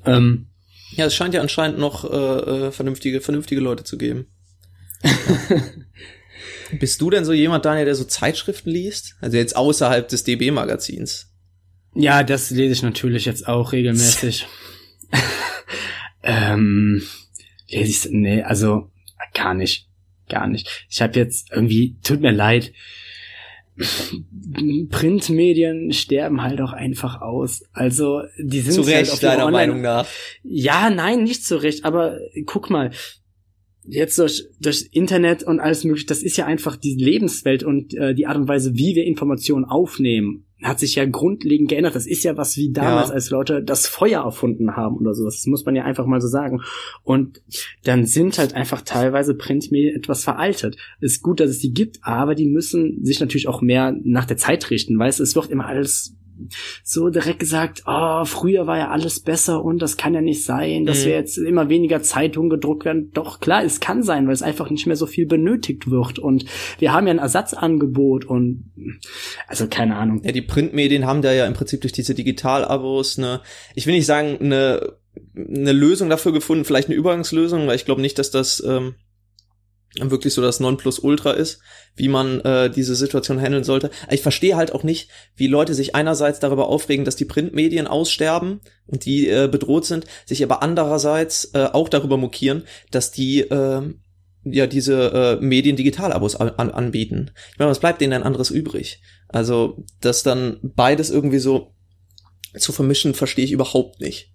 [0.06, 0.48] Ähm,
[0.96, 4.28] Ja, es scheint ja anscheinend noch äh, äh, vernünftige, vernünftige Leute zu geben.
[6.80, 9.17] Bist du denn so jemand, Daniel, der so Zeitschriften liest?
[9.20, 11.30] Also jetzt außerhalb des DB-Magazins.
[11.94, 14.48] Ja, das lese ich natürlich jetzt auch regelmäßig.
[16.24, 17.02] ähm,
[17.67, 18.89] lese ich's, nee, also
[19.34, 19.90] gar nicht,
[20.32, 20.86] gar nicht.
[20.89, 22.74] Ich habe jetzt irgendwie, tut mir leid,
[24.89, 27.63] Printmedien sterben halt auch einfach aus.
[27.74, 30.08] Also die sind Zu halt Recht, auf ihre deiner Online- Meinung nach.
[30.44, 32.91] Ja, nein, nicht zu Recht, aber guck mal,
[33.88, 38.13] jetzt durch, durch Internet und alles mögliche, das ist ja einfach die Lebenswelt und äh,
[38.13, 41.96] die Art und Weise, wie wir Informationen aufnehmen, hat sich ja grundlegend geändert.
[41.96, 43.15] Das ist ja was wie damals, Ja.
[43.15, 45.38] als Leute das Feuer erfunden haben oder sowas.
[45.38, 46.62] Das muss man ja einfach mal so sagen.
[47.04, 47.41] Und
[47.84, 50.78] dann sind halt einfach teilweise Printmedien etwas veraltet.
[51.00, 54.38] Ist gut, dass es die gibt, aber die müssen sich natürlich auch mehr nach der
[54.38, 55.00] Zeit richten.
[55.00, 56.15] Weißt du, es wird immer alles
[56.84, 60.86] so direkt gesagt, oh, früher war ja alles besser und das kann ja nicht sein,
[60.86, 61.06] dass Mhm.
[61.06, 63.12] wir jetzt immer weniger Zeitungen gedruckt werden.
[63.13, 66.45] Doch klar, es kann sein, weil es einfach nicht mehr so viel benötigt wird und
[66.80, 68.71] wir haben ja ein Ersatzangebot und
[69.47, 70.21] also keine Ahnung.
[70.23, 73.41] Ja, die Printmedien haben da ja im Prinzip durch diese Digitalabos eine,
[73.75, 74.93] ich will nicht sagen, eine,
[75.36, 78.95] eine Lösung dafür gefunden, vielleicht eine Übergangslösung, weil ich glaube nicht, dass das ähm,
[79.99, 81.60] wirklich so das Nonplusultra ist,
[81.95, 83.91] wie man äh, diese Situation handeln sollte.
[84.10, 88.62] Ich verstehe halt auch nicht, wie Leute sich einerseits darüber aufregen, dass die Printmedien aussterben
[88.86, 93.93] und die äh, bedroht sind, sich aber andererseits äh, auch darüber mokieren, dass die äh,
[94.43, 97.32] ja diese äh, Medien Digitalabos an, an, anbieten.
[97.51, 99.01] Ich meine, was bleibt denen denn anderes übrig?
[99.27, 101.73] Also, das dann beides irgendwie so
[102.58, 104.32] zu vermischen, verstehe ich überhaupt nicht.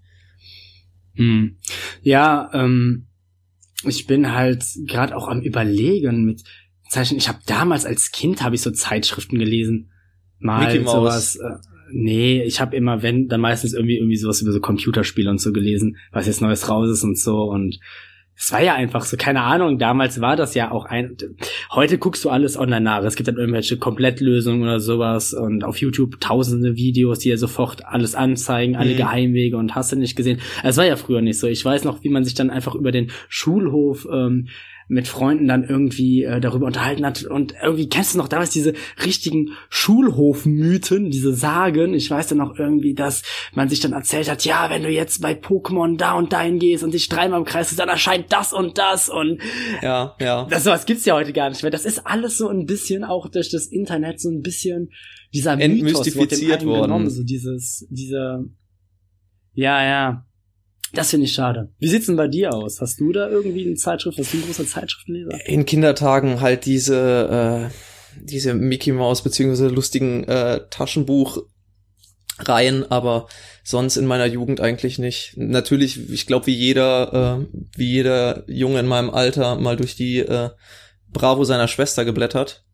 [1.14, 1.59] Hm.
[2.03, 3.06] Ja, ähm,
[3.85, 6.43] ich bin halt gerade auch am überlegen mit
[6.89, 7.19] Zeichen.
[7.19, 9.91] Ich habe damals als Kind habe ich so Zeitschriften gelesen,
[10.39, 11.37] mal Mickey sowas.
[11.37, 11.57] Äh,
[11.91, 15.53] nee, ich habe immer wenn dann meistens irgendwie irgendwie sowas über so Computerspiele und so
[15.53, 17.79] gelesen, was jetzt Neues raus ist und so und
[18.38, 21.16] es war ja einfach so, keine Ahnung, damals war das ja auch ein,
[21.72, 25.79] heute guckst du alles online nach, es gibt dann irgendwelche Komplettlösungen oder sowas und auf
[25.79, 28.96] YouTube tausende Videos, die ja sofort alles anzeigen, alle Mhm.
[28.99, 30.40] Geheimwege und hast du nicht gesehen.
[30.62, 31.46] Es war ja früher nicht so.
[31.46, 34.49] Ich weiß noch, wie man sich dann einfach über den Schulhof ähm,
[34.88, 38.72] mit Freunden dann irgendwie äh, darüber unterhalten hat und irgendwie kennst du noch damals diese
[39.05, 41.94] richtigen Schulhofmythen, diese Sagen.
[41.94, 43.22] Ich weiß dann noch irgendwie, dass
[43.55, 46.85] man sich dann erzählt hat, ja, wenn du jetzt bei Pokémon da und dahin gehst
[46.85, 49.40] und dich dreimal im Kreis dann erscheint das und das und
[49.83, 50.46] Ja, ja.
[50.49, 51.70] das sowas gibt's ja heute gar nicht mehr.
[51.72, 54.90] Das ist alles so ein bisschen auch durch das Internet so ein bisschen
[55.35, 57.11] dieser Mythos wird dem einen genommen, worden.
[57.11, 58.44] so dieses dieser
[59.53, 60.27] ja, ja.
[60.92, 61.72] Das finde ich schade.
[61.79, 62.81] Wie sieht's denn bei dir aus?
[62.81, 64.18] Hast du da irgendwie eine Zeitschrift?
[64.18, 65.46] Hast du ein großer Zeitschriftenleser?
[65.46, 67.75] In Kindertagen halt diese, äh,
[68.20, 73.29] diese Mickey Mouse beziehungsweise lustigen äh, Taschenbuchreihen, aber
[73.64, 75.35] sonst in meiner Jugend eigentlich nicht.
[75.37, 77.46] Natürlich, ich glaube, wie jeder, äh,
[77.77, 80.51] wie jeder Junge in meinem Alter mal durch die äh,
[81.12, 82.64] Bravo seiner Schwester geblättert.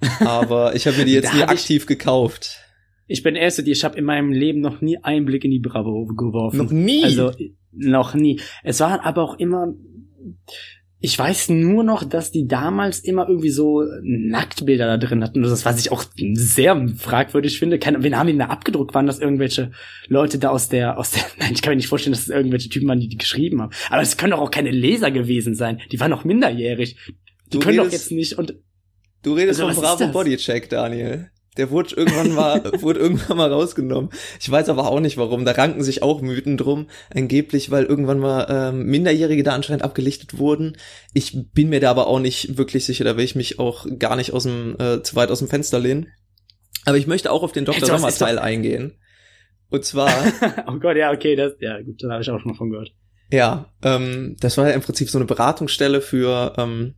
[0.20, 2.60] Aber ich habe mir die jetzt nie aktiv gekauft.
[3.08, 6.04] Ich bin dir, ich habe in meinem Leben noch nie einen Blick in die Bravo
[6.06, 6.58] geworfen.
[6.58, 7.02] Noch nie?
[7.04, 7.32] Also
[7.72, 8.40] noch nie.
[8.62, 9.74] Es waren aber auch immer.
[11.00, 15.42] Ich weiß nur noch, dass die damals immer irgendwie so Nacktbilder da drin hatten.
[15.42, 17.78] Das, was ich auch sehr fragwürdig finde.
[17.78, 18.94] Keine, wen haben die denn da abgedruckt?
[18.94, 19.70] Waren das irgendwelche
[20.08, 22.68] Leute da aus der, aus der, nein, ich kann mir nicht vorstellen, dass es irgendwelche
[22.68, 23.70] Typen waren, die die geschrieben haben.
[23.90, 25.80] Aber es können doch auch keine Leser gewesen sein.
[25.92, 26.96] Die waren noch minderjährig.
[27.46, 28.54] Die Du können doch redest- jetzt nicht und
[29.22, 30.12] Du redest Also, vom Bravo das?
[30.12, 31.30] Bodycheck, Daniel.
[31.58, 34.10] Der wurde irgendwann mal, wurde irgendwann mal rausgenommen.
[34.40, 35.44] Ich weiß aber auch nicht warum.
[35.44, 36.88] Da ranken sich auch Mythen drum.
[37.14, 40.76] Angeblich, weil irgendwann mal ähm, Minderjährige da anscheinend abgelichtet wurden.
[41.12, 43.04] Ich bin mir da aber auch nicht wirklich sicher.
[43.04, 45.78] Da will ich mich auch gar nicht aus dem, äh, zu weit aus dem Fenster
[45.78, 46.06] lehnen.
[46.84, 47.86] Aber ich möchte auch auf den Dr.
[47.86, 48.94] Sommer ist doch- Teil eingehen.
[49.68, 50.08] Und zwar,
[50.66, 52.92] oh Gott, ja, okay, das, ja, gut, da habe ich auch schon von gehört.
[53.30, 56.94] Ja, ähm, das war ja im Prinzip so eine Beratungsstelle für ähm,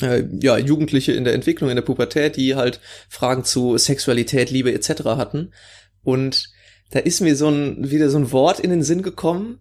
[0.00, 4.72] äh, ja, Jugendliche in der Entwicklung, in der Pubertät, die halt Fragen zu Sexualität, Liebe
[4.72, 5.04] etc.
[5.04, 5.52] hatten.
[6.02, 6.48] Und
[6.90, 9.60] da ist mir so ein wieder so ein Wort in den Sinn gekommen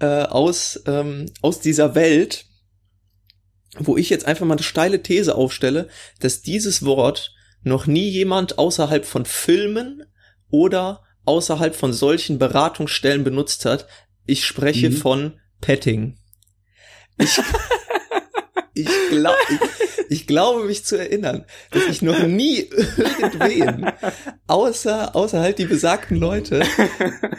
[0.00, 2.46] äh, aus ähm, aus dieser Welt,
[3.78, 8.58] wo ich jetzt einfach mal eine steile These aufstelle, dass dieses Wort noch nie jemand
[8.58, 10.02] außerhalb von Filmen
[10.48, 13.86] oder außerhalb von solchen Beratungsstellen benutzt hat.
[14.24, 14.96] Ich spreche Mhm.
[14.96, 16.18] von Petting.
[17.18, 17.38] Ich,
[18.82, 19.58] ich, glaub, ich,
[20.08, 22.68] ich glaube mich zu erinnern, dass ich noch nie
[23.20, 23.90] irgendwen,
[24.46, 26.62] außer, außer halt die besagten Leute,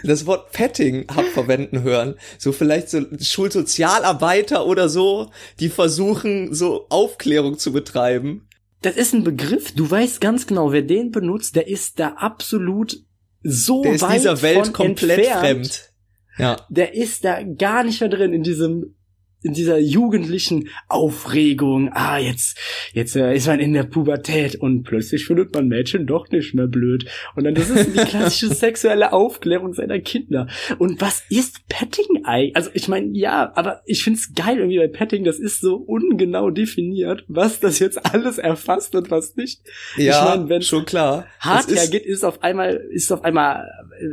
[0.04, 2.16] das Wort Petting hab verwenden hören.
[2.38, 8.48] So vielleicht so Schulsozialarbeiter oder so, die versuchen, so Aufklärung zu betreiben.
[8.82, 12.98] Das ist ein Begriff, du weißt ganz genau, wer den benutzt, der ist da absolut
[13.44, 15.42] so Der ist weit dieser Welt komplett entfernt.
[15.42, 15.94] fremd.
[16.38, 16.58] Ja.
[16.70, 18.96] Der ist da gar nicht mehr drin in diesem
[19.44, 21.90] in dieser jugendlichen Aufregung.
[21.94, 22.58] Ah, jetzt
[22.94, 26.68] jetzt äh, ist man in der Pubertät und plötzlich findet man Mädchen doch nicht mehr
[26.68, 27.06] blöd.
[27.36, 30.48] Und dann das ist die klassische sexuelle Aufklärung seiner Kinder.
[30.78, 32.56] Und was ist Petting eigentlich?
[32.56, 36.52] Also ich meine, ja, aber ich find's geil irgendwie bei Petting, das ist so ungenau
[36.52, 39.62] definiert, was das jetzt alles erfasst und was nicht.
[39.98, 41.26] Ja, mein, wenn- schon klar.
[41.40, 43.68] Hart Es ist- auf einmal, ist auf einmal,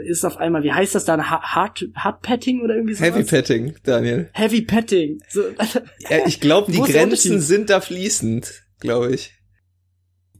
[0.06, 1.28] ist auf einmal, wie heißt das dann?
[1.30, 3.10] Ha- Hard, Hard Petting oder irgendwie sowas?
[3.14, 4.30] Heavy Petting, Daniel.
[4.32, 5.20] Heavy Petting.
[5.28, 5.42] So,
[6.08, 9.32] Ja, ich glaube, die Grenzen sind da fließend, glaube ich.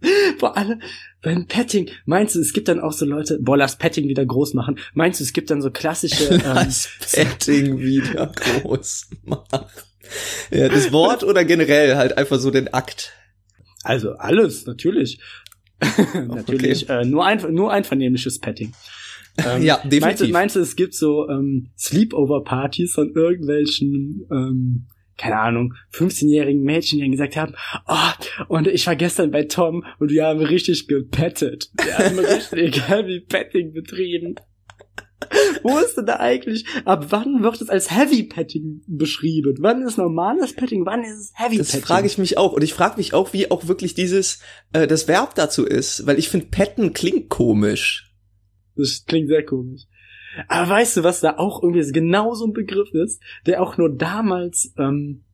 [0.39, 0.81] vor allem
[1.23, 1.91] beim Petting.
[2.07, 4.79] Meinst du, es gibt dann auch so Leute, boah, lass Petting wieder groß machen.
[4.95, 6.73] Meinst du, es gibt dann so klassische, ähm,
[7.13, 9.67] Petting wieder groß machen.
[10.51, 13.13] Ja, das Wort oder generell halt einfach so den Akt.
[13.83, 15.21] also alles, natürlich.
[16.15, 18.73] natürlich, äh, nur, ein, nur einvernehmliches Petting.
[19.37, 20.33] Ähm, Ja, Meinst du, definitiv.
[20.33, 24.87] meinst du, es gibt so ähm, Sleepover-Partys von irgendwelchen, ähm,
[25.19, 27.55] keine Ahnung, 15-jährigen Mädchen, die dann gesagt haben,
[27.87, 31.71] oh, und ich war gestern bei Tom und wir haben richtig gepettet.
[31.77, 34.37] Wir haben richtig Heavy Petting betrieben.
[35.63, 39.57] Wo ist denn da eigentlich, ab wann wird es als Heavy Petting beschrieben?
[39.59, 41.85] Wann ist normales Petting, wann ist es Heavy Das Petting?
[41.85, 42.53] frage ich mich auch.
[42.53, 44.41] Und ich frage mich auch, wie auch wirklich dieses,
[44.73, 46.07] äh, das Verb dazu ist.
[46.07, 48.15] Weil ich finde, petten klingt komisch.
[48.77, 49.83] Das klingt sehr komisch.
[50.47, 53.95] Aber weißt du, was da auch irgendwie genau so ein Begriff ist, der auch nur
[53.95, 55.25] damals ähm,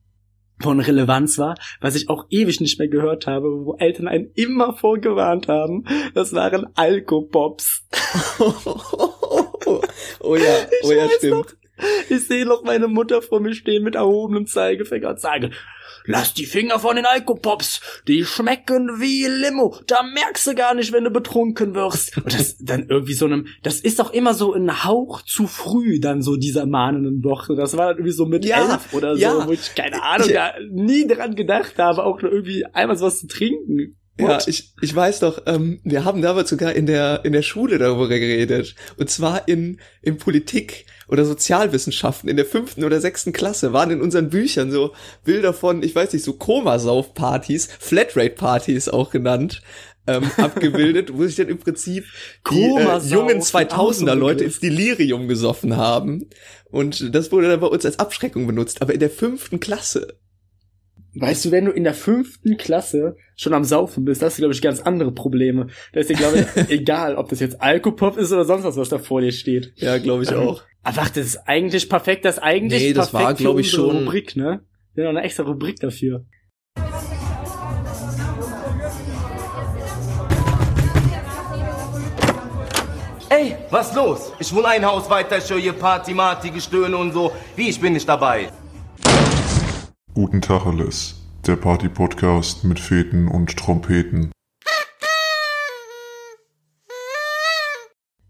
[0.61, 4.73] von Relevanz war, was ich auch ewig nicht mehr gehört habe, wo Eltern einen immer
[4.73, 7.85] vorgewarnt haben, das waren Alkopops.
[10.19, 11.33] oh ja, oh ja, stimmt.
[11.33, 11.45] noch.
[12.09, 15.51] Ich sehe noch meine Mutter vor mir stehen mit erhobenem Zeigefinger und sage,
[16.05, 20.91] lass die Finger von den Alkopops, die schmecken wie Limo, da merkst du gar nicht,
[20.91, 22.17] wenn du betrunken wirst.
[22.17, 25.99] Und das dann irgendwie so einem, das ist doch immer so ein Hauch zu früh,
[25.99, 27.55] dann so dieser mahnenden Woche.
[27.55, 29.47] Das war dann irgendwie so mit Ja, elf oder so, ja.
[29.47, 33.27] wo ich, keine Ahnung, Ich- nie dran gedacht habe, auch nur irgendwie einmal sowas zu
[33.27, 33.97] trinken.
[34.17, 37.77] Ja, ich, ich weiß doch, ähm, wir haben damals sogar in der, in der Schule
[37.77, 38.75] darüber geredet.
[38.97, 44.01] Und zwar in, in Politik oder Sozialwissenschaften in der fünften oder sechsten Klasse waren in
[44.01, 44.93] unseren Büchern so
[45.25, 49.61] Bilder von, ich weiß nicht, so Komasauf-Partys, Flatrate-Partys auch genannt,
[50.07, 52.05] ähm, abgebildet, wo sich dann im Prinzip
[52.49, 56.29] die äh, jungen auch so ein 2000er Leute ins Delirium gesoffen haben.
[56.71, 60.19] Und das wurde dann bei uns als Abschreckung benutzt, aber in der fünften Klasse.
[61.17, 64.53] Weißt du, wenn du in der fünften Klasse schon am Saufen bist, hast du, glaube
[64.53, 65.67] ich, ganz andere Probleme.
[65.93, 68.89] Da ist dir, glaube ich, egal, ob das jetzt Alkopop ist oder sonst was, was
[68.89, 69.71] da vor dir steht.
[69.77, 70.63] Ja, glaube ich auch.
[70.83, 73.61] Aber ach, das ist eigentlich perfekt, das ist eigentlich Nee, das perfekt war, glaub für
[73.61, 74.61] ich, schon- Rubrik, ne?
[74.93, 76.25] Wir haben noch eine extra Rubrik dafür.
[83.29, 84.31] Ey, was los?
[84.39, 87.31] Ich wohne ein Haus weiter, ich höre hier Party, Marty, Gestöhne und so.
[87.55, 88.49] Wie, ich bin nicht dabei.
[90.15, 94.31] Guten Tacheles, der Party-Podcast mit Feten und Trompeten.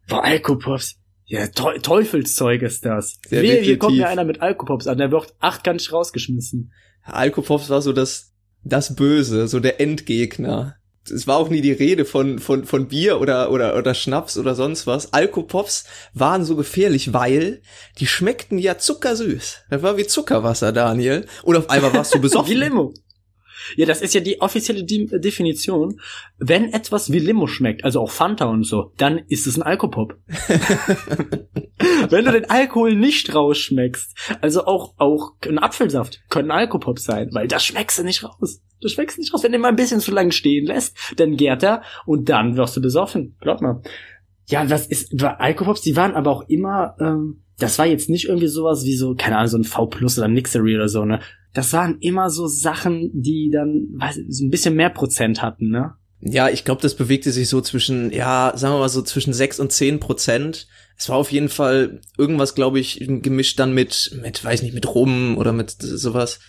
[0.07, 0.95] Boah, Alkopops.
[1.25, 3.19] Ja, Teu Teufelszeug ist das.
[3.27, 6.73] Sehr Wehe, hier kommt mir einer mit Alkopops an, der wird achtkantig rausgeschmissen.
[7.03, 10.77] Alkopops war so das, das Böse, so der Endgegner.
[11.09, 14.55] Es war auch nie die Rede von, von, von Bier oder, oder, oder Schnaps oder
[14.55, 15.13] sonst was.
[15.13, 17.61] Alkopops waren so gefährlich, weil
[17.99, 19.65] die schmeckten ja zuckersüß.
[19.69, 21.25] Das war wie Zuckerwasser, Daniel.
[21.43, 22.57] Und auf einmal warst du Wie besoffen.
[22.57, 22.93] Limo.
[23.75, 25.99] Ja, das ist ja die offizielle De Definition.
[26.37, 30.17] Wenn etwas wie Limo schmeckt, also auch Fanta und so, dann ist es ein Alkopop.
[32.09, 37.47] Wenn du den Alkohol nicht rausschmeckst, also auch, auch ein Apfelsaft können Alkopop sein, weil
[37.47, 38.61] das schmeckst du nicht raus.
[38.81, 39.43] Du schmeckst nicht raus.
[39.43, 42.57] Wenn du ihn mal ein bisschen zu lange stehen lässt, dann gärt er und dann
[42.57, 43.35] wirst du besoffen.
[43.41, 43.81] Glaub mal.
[44.47, 48.47] Ja, was ist, Alkopops, die waren aber auch immer, ähm, das war jetzt nicht irgendwie
[48.47, 51.19] sowas wie so, keine Ahnung, so ein V Plus oder Nixery oder so, ne?
[51.53, 55.95] Das waren immer so Sachen, die dann, weiß so ein bisschen mehr Prozent hatten, ne?
[56.19, 59.59] Ja, ich glaube, das bewegte sich so zwischen, ja, sagen wir mal so zwischen sechs
[59.59, 60.67] und zehn Prozent.
[60.97, 64.93] Es war auf jeden Fall irgendwas, glaube ich, gemischt dann mit, mit, weiß nicht, mit
[64.93, 66.39] Rum oder mit sowas.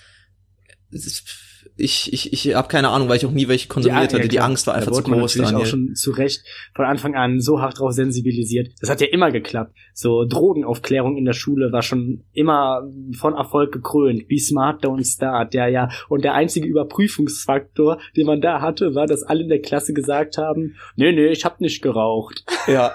[1.79, 4.29] Ich, ich, ich habe keine Ahnung, weil ich auch nie welche konsumiert ja, hatte.
[4.29, 4.49] Die klar.
[4.49, 5.37] Angst war Da einfach zu wurde groß.
[5.37, 5.66] natürlich Daniel.
[5.66, 6.43] auch schon zu Recht
[6.74, 8.72] von Anfang an so hart drauf sensibilisiert.
[8.81, 9.77] Das hat ja immer geklappt.
[9.93, 14.27] So Drogenaufklärung in der Schule war schon immer von Erfolg gekrönt.
[14.29, 15.53] Be smart, don't start.
[15.53, 15.91] Ja, ja.
[16.09, 20.39] Und der einzige Überprüfungsfaktor, den man da hatte, war, dass alle in der Klasse gesagt
[20.39, 22.45] haben, nee, nee, ich hab nicht geraucht.
[22.66, 22.93] Ja.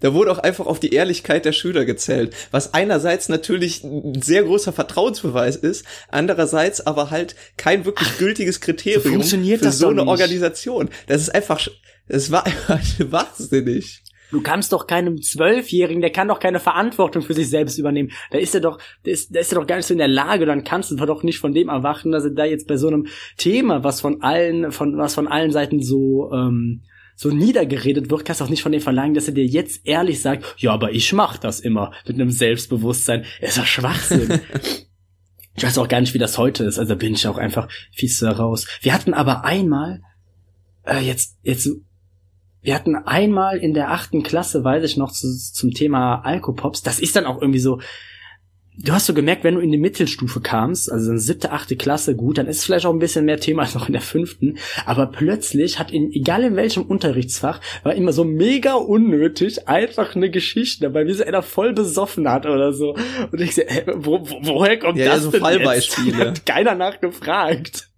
[0.00, 4.44] Da wurde auch einfach auf die Ehrlichkeit der Schüler gezählt, was einerseits natürlich ein sehr
[4.44, 10.08] großer Vertrauensbeweis ist, andererseits aber halt kein wirklich gültiges Kriterium So für so eine nicht.
[10.08, 10.88] Organisation.
[11.06, 11.66] Das ist einfach,
[12.08, 12.80] das war einfach
[13.10, 14.02] wahnsinnig.
[14.30, 18.10] Du kannst doch keinem Zwölfjährigen, der kann doch keine Verantwortung für sich selbst übernehmen.
[18.30, 20.08] Da ist er doch, da ist, da ist er doch gar nicht so in der
[20.08, 20.44] Lage.
[20.44, 23.06] Dann kannst du doch nicht von dem erwarten, dass er da jetzt bei so einem
[23.38, 26.82] Thema, was von allen, von was von allen Seiten so ähm,
[27.20, 30.22] so niedergeredet wird, kannst du auch nicht von dem verlangen, dass er dir jetzt ehrlich
[30.22, 33.24] sagt, ja, aber ich mach das immer mit einem Selbstbewusstsein.
[33.40, 34.40] ist doch Schwachsinn.
[35.56, 36.78] Ich weiß auch gar nicht, wie das heute ist.
[36.78, 38.68] Also bin ich auch einfach fies raus.
[38.80, 40.02] Wir hatten aber einmal,
[40.86, 41.68] äh, jetzt, jetzt
[42.60, 46.82] wir hatten einmal in der achten Klasse, weiß ich noch, zu, zum Thema Alkopops.
[46.82, 47.80] Das ist dann auch irgendwie so.
[48.80, 52.14] Du hast so gemerkt, wenn du in die Mittelstufe kamst, also in siebte, achte Klasse,
[52.14, 54.58] gut, dann ist es vielleicht auch ein bisschen mehr Thema als noch in der fünften.
[54.86, 60.30] Aber plötzlich hat in, egal in welchem Unterrichtsfach, war immer so mega unnötig einfach eine
[60.30, 62.94] Geschichte dabei, wie so einer voll besoffen hat oder so.
[63.32, 66.18] Und ich so, hä, wo, wo, woher kommt Ja, ja, das so denn Fallbeispiele.
[66.18, 66.18] Jetzt?
[66.28, 67.88] Hat keiner nachgefragt.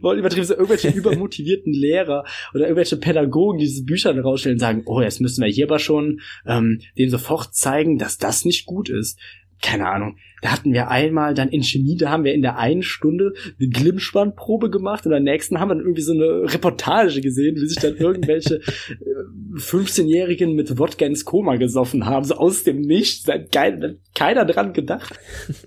[0.00, 2.24] Wollen übertrieben so irgendwelche übermotivierten Lehrer
[2.54, 6.20] oder irgendwelche Pädagogen, die diese Bücher rausstellen, sagen, oh, jetzt müssen wir hier aber schon
[6.46, 9.18] ähm, denen sofort zeigen, dass das nicht gut ist.
[9.62, 10.16] Keine Ahnung.
[10.42, 13.68] Da hatten wir einmal dann in Chemie, da haben wir in der einen Stunde eine
[13.68, 17.66] Glimmspannprobe gemacht und in der nächsten haben wir dann irgendwie so eine Reportage gesehen, wie
[17.66, 23.24] sich dann irgendwelche äh, 15-Jährigen mit Wodka ins Koma gesoffen haben, so aus dem Nichts.
[23.24, 25.18] Da hat kein- da hat keiner dran gedacht.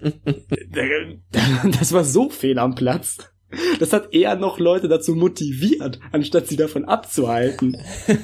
[1.80, 3.18] Das war so fehl am Platz.
[3.80, 7.78] Das hat eher noch Leute dazu motiviert, anstatt sie davon abzuhalten.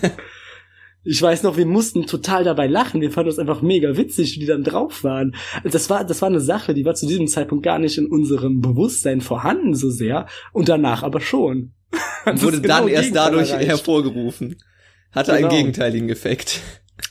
[1.11, 3.01] Ich weiß noch, wir mussten total dabei lachen.
[3.01, 5.33] Wir fanden das einfach mega witzig, wie die dann drauf waren.
[5.63, 8.61] Das war, das war eine Sache, die war zu diesem Zeitpunkt gar nicht in unserem
[8.61, 11.73] Bewusstsein vorhanden so sehr und danach aber schon.
[12.25, 13.69] Das Wurde genau dann erst dadurch erreicht.
[13.69, 14.57] hervorgerufen.
[15.11, 15.55] Hatte einen Genau.
[15.55, 16.61] gegenteiligen Effekt.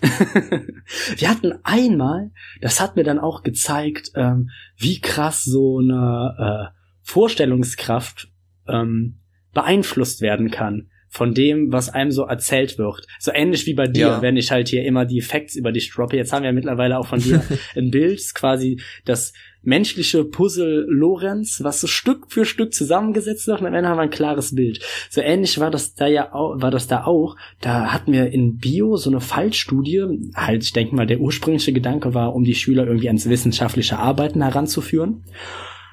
[1.17, 2.31] Wir hatten einmal,
[2.61, 8.31] das hat mir dann auch gezeigt, ähm, wie krass so eine äh, Vorstellungskraft
[8.69, 9.19] ähm,
[9.55, 13.07] beeinflusst werden kann von dem, was einem so erzählt wird.
[13.19, 14.23] So ähnlich wie bei dir, Ja.
[14.23, 16.17] wenn ich halt hier immer die Facts über dich droppe.
[16.17, 17.43] Jetzt haben wir mittlerweile auch von dir
[17.77, 19.33] ein Bild, quasi das
[19.63, 24.03] menschliche Puzzle Lorenz, was so Stück für Stück zusammengesetzt wird und am Ende haben wir
[24.03, 24.81] ein klares Bild.
[25.11, 27.37] So ähnlich war das da ja auch, war das da auch.
[27.61, 32.15] Da hatten wir in Bio so eine Fallstudie, halt, ich denke mal, der ursprüngliche Gedanke
[32.15, 35.25] war, um die Schüler irgendwie ans wissenschaftliche Arbeiten heranzuführen.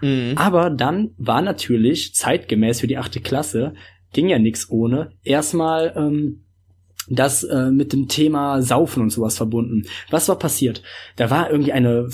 [0.01, 0.33] Mhm.
[0.35, 3.73] Aber dann war natürlich zeitgemäß für die achte Klasse,
[4.13, 6.45] ging ja nix ohne, erstmal ähm,
[7.09, 9.83] das äh, mit dem Thema Saufen und sowas verbunden.
[10.09, 10.81] Was war passiert?
[11.15, 12.09] Da war irgendwie eine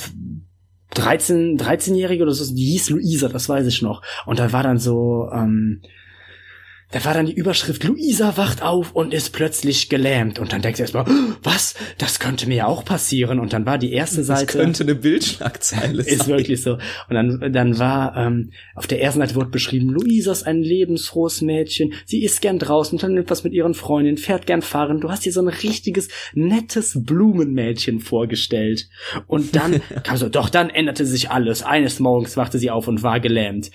[0.94, 4.02] 13, 13-Jährige oder so, die hieß Luisa, das weiß ich noch.
[4.26, 5.82] Und da war dann so, ähm,
[6.92, 10.40] da war dann die Überschrift, Luisa wacht auf und ist plötzlich gelähmt.
[10.40, 11.06] Und dann denkst du erstmal,
[11.42, 11.76] was?
[11.98, 13.40] Das könnte mir ja auch passieren.
[13.40, 14.46] Und dann war die erste Das Seite.
[14.58, 16.28] könnte eine Bildschlagzeile Ist sein.
[16.28, 16.74] wirklich so.
[16.74, 16.80] Und
[17.16, 21.94] dann, dann war, ähm, auf der ersten Seite wurde beschrieben, Luisa ist ein lebensfrohes Mädchen,
[22.06, 25.00] sie ist gern draußen, unternimmt was mit ihren Freundinnen, fährt gern fahren.
[25.00, 28.90] Du hast dir so ein richtiges, nettes Blumenmädchen vorgestellt.
[29.28, 31.64] Und dann kam so, doch dann änderte sich alles.
[31.64, 33.72] Eines Morgens wachte sie auf und war gelähmt.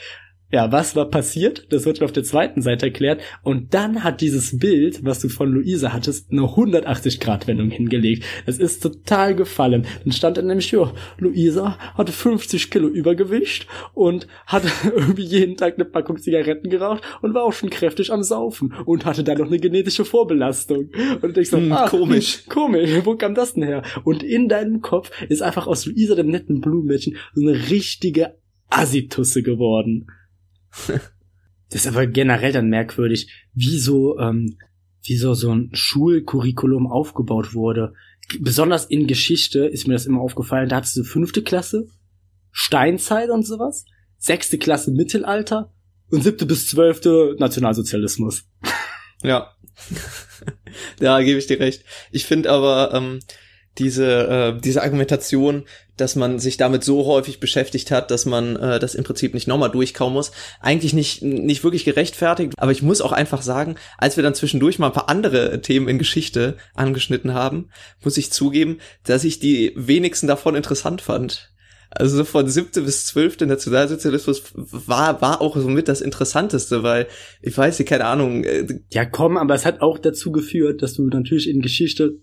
[0.57, 1.67] Ja, was war passiert?
[1.69, 3.21] Das wird auf der zweiten Seite erklärt.
[3.43, 8.25] Und dann hat dieses Bild, was du von Luisa hattest, eine 180-Grad-Wendung hingelegt.
[8.47, 9.85] Es ist total gefallen.
[10.03, 14.63] Dann stand da nämlich, ja, Luisa hatte 50 Kilo Übergewicht und hat
[14.97, 19.05] irgendwie jeden Tag eine Packung Zigaretten geraucht und war auch schon kräftig am Saufen und
[19.05, 20.89] hatte dann noch eine genetische Vorbelastung.
[21.21, 22.45] Und ich so, Hm, ah, komisch.
[22.45, 23.83] hm, komisch, wo kam das denn her?
[24.05, 28.37] Und in deinem Kopf ist einfach aus Luisa, dem netten Blumenmädchen, so eine richtige
[28.71, 30.07] Assitusse geworden.
[31.69, 34.57] Das ist aber generell dann merkwürdig, wie so, ähm,
[35.03, 37.93] wie so, so ein Schulcurriculum aufgebaut wurde.
[38.41, 40.69] Besonders in Geschichte ist mir das immer aufgefallen.
[40.69, 41.89] Da hattest du fünfte Klasse,
[42.53, 43.85] Steinzeit und sowas,
[44.17, 45.73] sechste Klasse Mittelalter
[46.11, 48.45] und siebte bis zwölfte Nationalsozialismus.
[49.23, 49.53] Ja.
[50.99, 51.85] da gebe ich dir recht.
[52.13, 53.21] Ich finde aber ähm,
[53.79, 55.65] diese, äh, diese Argumentation,
[55.97, 59.47] dass man sich damit so häufig beschäftigt hat, dass man äh, das im Prinzip nicht
[59.47, 62.55] nochmal durchkauen muss, eigentlich nicht, nicht wirklich gerechtfertigt.
[62.59, 65.89] Aber ich muss auch einfach sagen, als wir dann zwischendurch mal ein paar andere Themen
[65.89, 67.71] in Geschichte angeschnitten haben,
[68.03, 71.53] muss ich zugeben, dass ich die wenigsten davon interessant fand.
[71.91, 77.07] Also von siebte bis zwölfte Nationalsozialismus war, war auch somit das Interessanteste, weil
[77.41, 78.45] ich weiß nicht, keine Ahnung.
[78.45, 82.17] äh, Ja, komm, aber es hat auch dazu geführt, dass du natürlich in Geschichte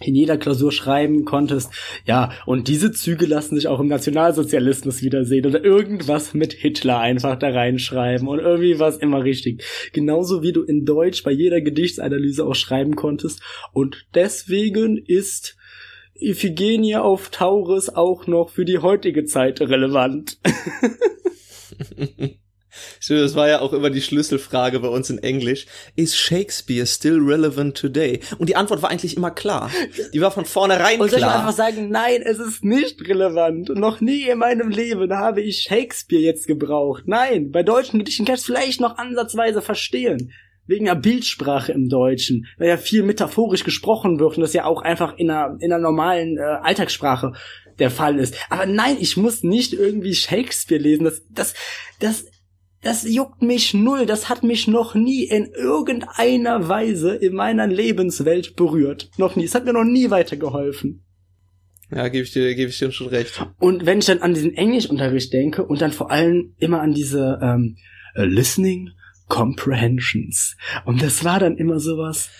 [0.00, 1.70] in jeder Klausur schreiben konntest,
[2.06, 7.38] ja, und diese Züge lassen sich auch im Nationalsozialismus wiedersehen oder irgendwas mit Hitler einfach
[7.38, 9.64] da reinschreiben und irgendwie war immer richtig.
[9.92, 13.42] Genauso wie du in Deutsch bei jeder Gedichtsanalyse auch schreiben konntest
[13.72, 15.56] und deswegen ist
[16.14, 20.38] Iphigenie auf Tauris auch noch für die heutige Zeit relevant.
[23.00, 25.66] Stimmt, das war ja auch immer die Schlüsselfrage bei uns in Englisch.
[25.96, 28.20] Is Shakespeare still relevant today?
[28.38, 29.70] Und die Antwort war eigentlich immer klar.
[30.12, 31.40] Die war von vornherein Und soll ich klar.
[31.40, 33.68] einfach sagen, nein, es ist nicht relevant.
[33.70, 37.04] Noch nie in meinem Leben habe ich Shakespeare jetzt gebraucht.
[37.06, 40.32] Nein, bei deutschen Gedichten kann ich es vielleicht noch ansatzweise verstehen.
[40.66, 44.82] Wegen der Bildsprache im Deutschen, weil ja viel metaphorisch gesprochen wird und das ja auch
[44.82, 47.32] einfach in einer, in einer normalen äh, Alltagssprache
[47.80, 48.36] der Fall ist.
[48.50, 51.04] Aber nein, ich muss nicht irgendwie Shakespeare lesen.
[51.04, 51.54] Das, das,
[51.98, 52.26] das,
[52.82, 54.06] das juckt mich null.
[54.06, 59.10] Das hat mich noch nie in irgendeiner Weise in meiner Lebenswelt berührt.
[59.18, 59.44] Noch nie.
[59.44, 61.04] Es hat mir noch nie weitergeholfen.
[61.90, 63.44] Ja, gebe ich dir, gebe ich dir schon recht.
[63.58, 67.38] Und wenn ich dann an diesen Englischunterricht denke und dann vor allem immer an diese
[67.42, 67.76] ähm,
[68.14, 68.90] äh, Listening
[69.28, 70.56] Comprehensions.
[70.84, 72.30] Und das war dann immer sowas.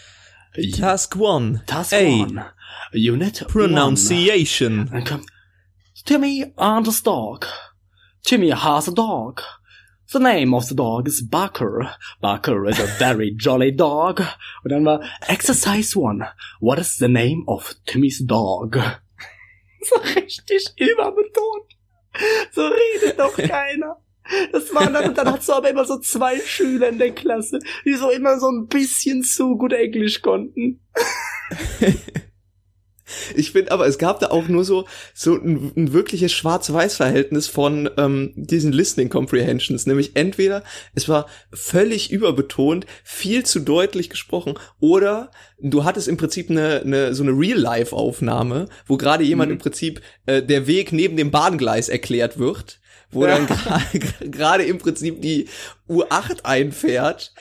[0.76, 1.62] Task one.
[1.66, 1.98] Task A.
[1.98, 2.44] one.
[2.92, 3.50] Unit one.
[3.50, 4.88] Pronunciation.
[4.90, 5.26] Dann kommt
[6.04, 7.46] Timmy and his dog.
[8.24, 9.42] Timmy has a dog.
[10.12, 11.88] The name of the dog is Barker.
[12.20, 14.20] Barker is a very jolly dog.
[14.64, 16.26] Und dann war Exercise one.
[16.58, 18.76] What is the name of Timmys dog?
[19.82, 21.64] So richtig überbetont.
[22.52, 23.96] So redet doch keiner.
[24.52, 27.60] Das waren dann, und dann hast du aber immer so zwei Schüler in der Klasse,
[27.86, 30.80] die so immer so ein bisschen zu gut Englisch konnten.
[33.34, 37.90] Ich finde aber, es gab da auch nur so, so ein, ein wirkliches Schwarz-Weiß-Verhältnis von
[37.96, 39.86] ähm, diesen Listening Comprehensions.
[39.86, 40.62] Nämlich entweder
[40.94, 45.30] es war völlig überbetont, viel zu deutlich gesprochen, oder
[45.60, 49.56] du hattest im Prinzip eine, eine so eine Real-Life-Aufnahme, wo gerade jemand Mhm.
[49.56, 52.79] im Prinzip äh, der Weg neben dem Bahngleis erklärt wird.
[53.12, 53.36] Wo Ja.
[53.38, 55.48] dann gra- gerade im Prinzip die
[55.88, 57.32] U8 einfährt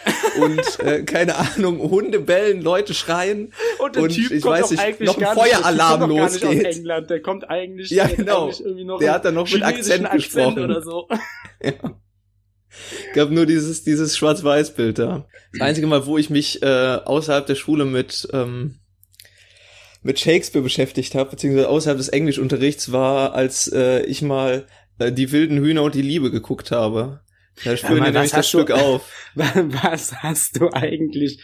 [0.41, 4.71] und äh, keine Ahnung, Hunde bellen, Leute schreien Und der und Typ ich kommt weiß
[4.71, 6.63] nicht, eigentlich noch ein Feueralarm nicht losgeht.
[6.65, 8.45] England, der kommt eigentlich, Ja, genau.
[8.45, 10.63] eigentlich irgendwie noch Der hat dann noch mit chinesischen Akzent gesprochen.
[10.63, 11.07] oder so.
[13.13, 15.27] gab nur dieses, dieses Schwarz-Weiß-Bild da.
[15.53, 18.79] Das einzige Mal, wo ich mich äh, außerhalb der Schule mit, ähm,
[20.01, 24.65] mit Shakespeare beschäftigt habe, beziehungsweise außerhalb des Englischunterrichts, war, als äh, ich mal
[24.99, 27.21] äh, die wilden Hühner und die Liebe geguckt habe.
[27.63, 29.11] Da spüren Mann, wir nämlich was das hast du- Stück auf.
[29.35, 31.41] Was hast du eigentlich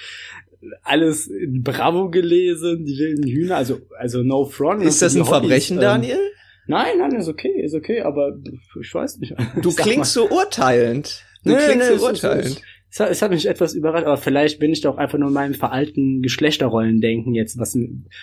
[0.81, 4.81] alles in Bravo gelesen, die wilden Hühner, also, also no front.
[4.83, 6.19] Ist das ein Verbrechen, ähm, Daniel?
[6.67, 8.31] Nein, nein, ist okay, ist okay, aber
[8.81, 9.35] ich weiß nicht.
[9.61, 11.23] Du klingst so urteilend.
[11.43, 12.61] Du Nee, klingst nee, so es urteilend.
[12.89, 15.33] Es hat, es hat mich etwas überrascht, aber vielleicht bin ich doch einfach nur in
[15.33, 17.59] meinem veralten Geschlechterrollendenken jetzt.
[17.59, 17.77] Was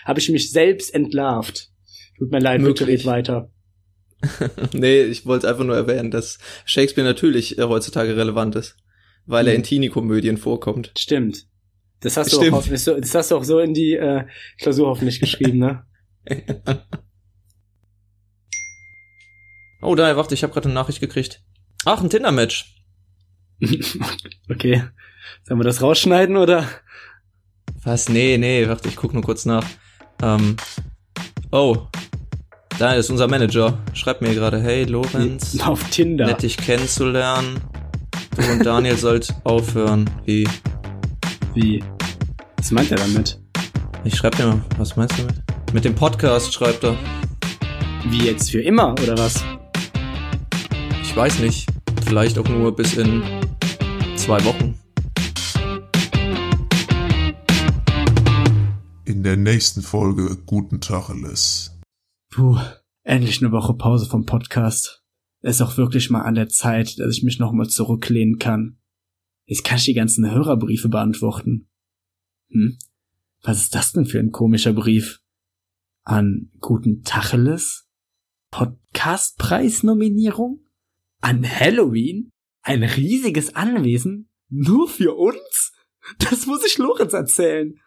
[0.05, 1.69] habe ich mich selbst entlarvt?
[2.19, 3.01] Tut mir leid, bitte Möglich.
[3.01, 3.51] red weiter.
[4.73, 8.77] nee, ich wollte einfach nur erwähnen, dass Shakespeare natürlich äh, heutzutage relevant ist,
[9.27, 9.57] weil er Mhm.
[9.59, 10.93] in Teenie-Komödien vorkommt.
[10.99, 11.47] Stimmt.
[12.01, 12.53] Das hast du Stimmt.
[12.53, 14.25] auch hoffentlich so, das hast du auch so in die äh,
[14.59, 15.85] Klausur hoffentlich geschrieben, ne?
[19.85, 21.43] Oh, da, warte, ich habe gerade eine Nachricht gekriegt.
[21.85, 22.77] Ach, ein Tinder-Match.
[24.49, 24.85] okay.
[25.45, 26.69] Sollen wir das rausschneiden oder?
[27.83, 28.09] Was?
[28.09, 29.67] Nee, nee, warte, ich guck nur kurz nach.
[30.23, 30.57] Ähm,
[31.51, 31.89] oh,
[32.79, 33.79] da ist unser Manager.
[33.95, 36.27] Schreibt mir gerade, hey Lorenz, Auf Tinder.
[36.27, 37.61] nett dich kennenzulernen.
[38.37, 40.09] Du und Daniel sollt aufhören.
[40.25, 40.49] Wie?
[41.55, 41.85] Wie?
[42.57, 43.39] Was meint er damit?
[44.05, 45.43] Ich schreib dir mal, was meinst du damit?
[45.73, 46.97] Mit dem Podcast schreibt er.
[48.09, 49.45] Wie jetzt für immer oder was?
[51.03, 51.69] Ich weiß nicht.
[52.05, 53.23] Vielleicht auch nur bis in
[54.17, 54.75] zwei Wochen.
[59.05, 61.72] In der nächsten Folge Guten Tacheles.
[62.33, 62.59] Puh,
[63.03, 65.05] endlich eine Woche Pause vom Podcast.
[65.43, 68.79] Ist auch wirklich mal an der Zeit, dass ich mich nochmal zurücklehnen kann.
[69.45, 71.69] Jetzt kann ich die ganzen Hörerbriefe beantworten.
[72.49, 72.79] Hm?
[73.43, 75.21] Was ist das denn für ein komischer Brief?
[76.05, 77.87] An Guten Tacheles?
[78.51, 80.65] Podcastpreisnominierung?
[81.21, 82.31] An Halloween?
[82.63, 84.31] Ein riesiges Anwesen?
[84.49, 85.75] Nur für uns?
[86.19, 87.79] Das muss ich Lorenz erzählen.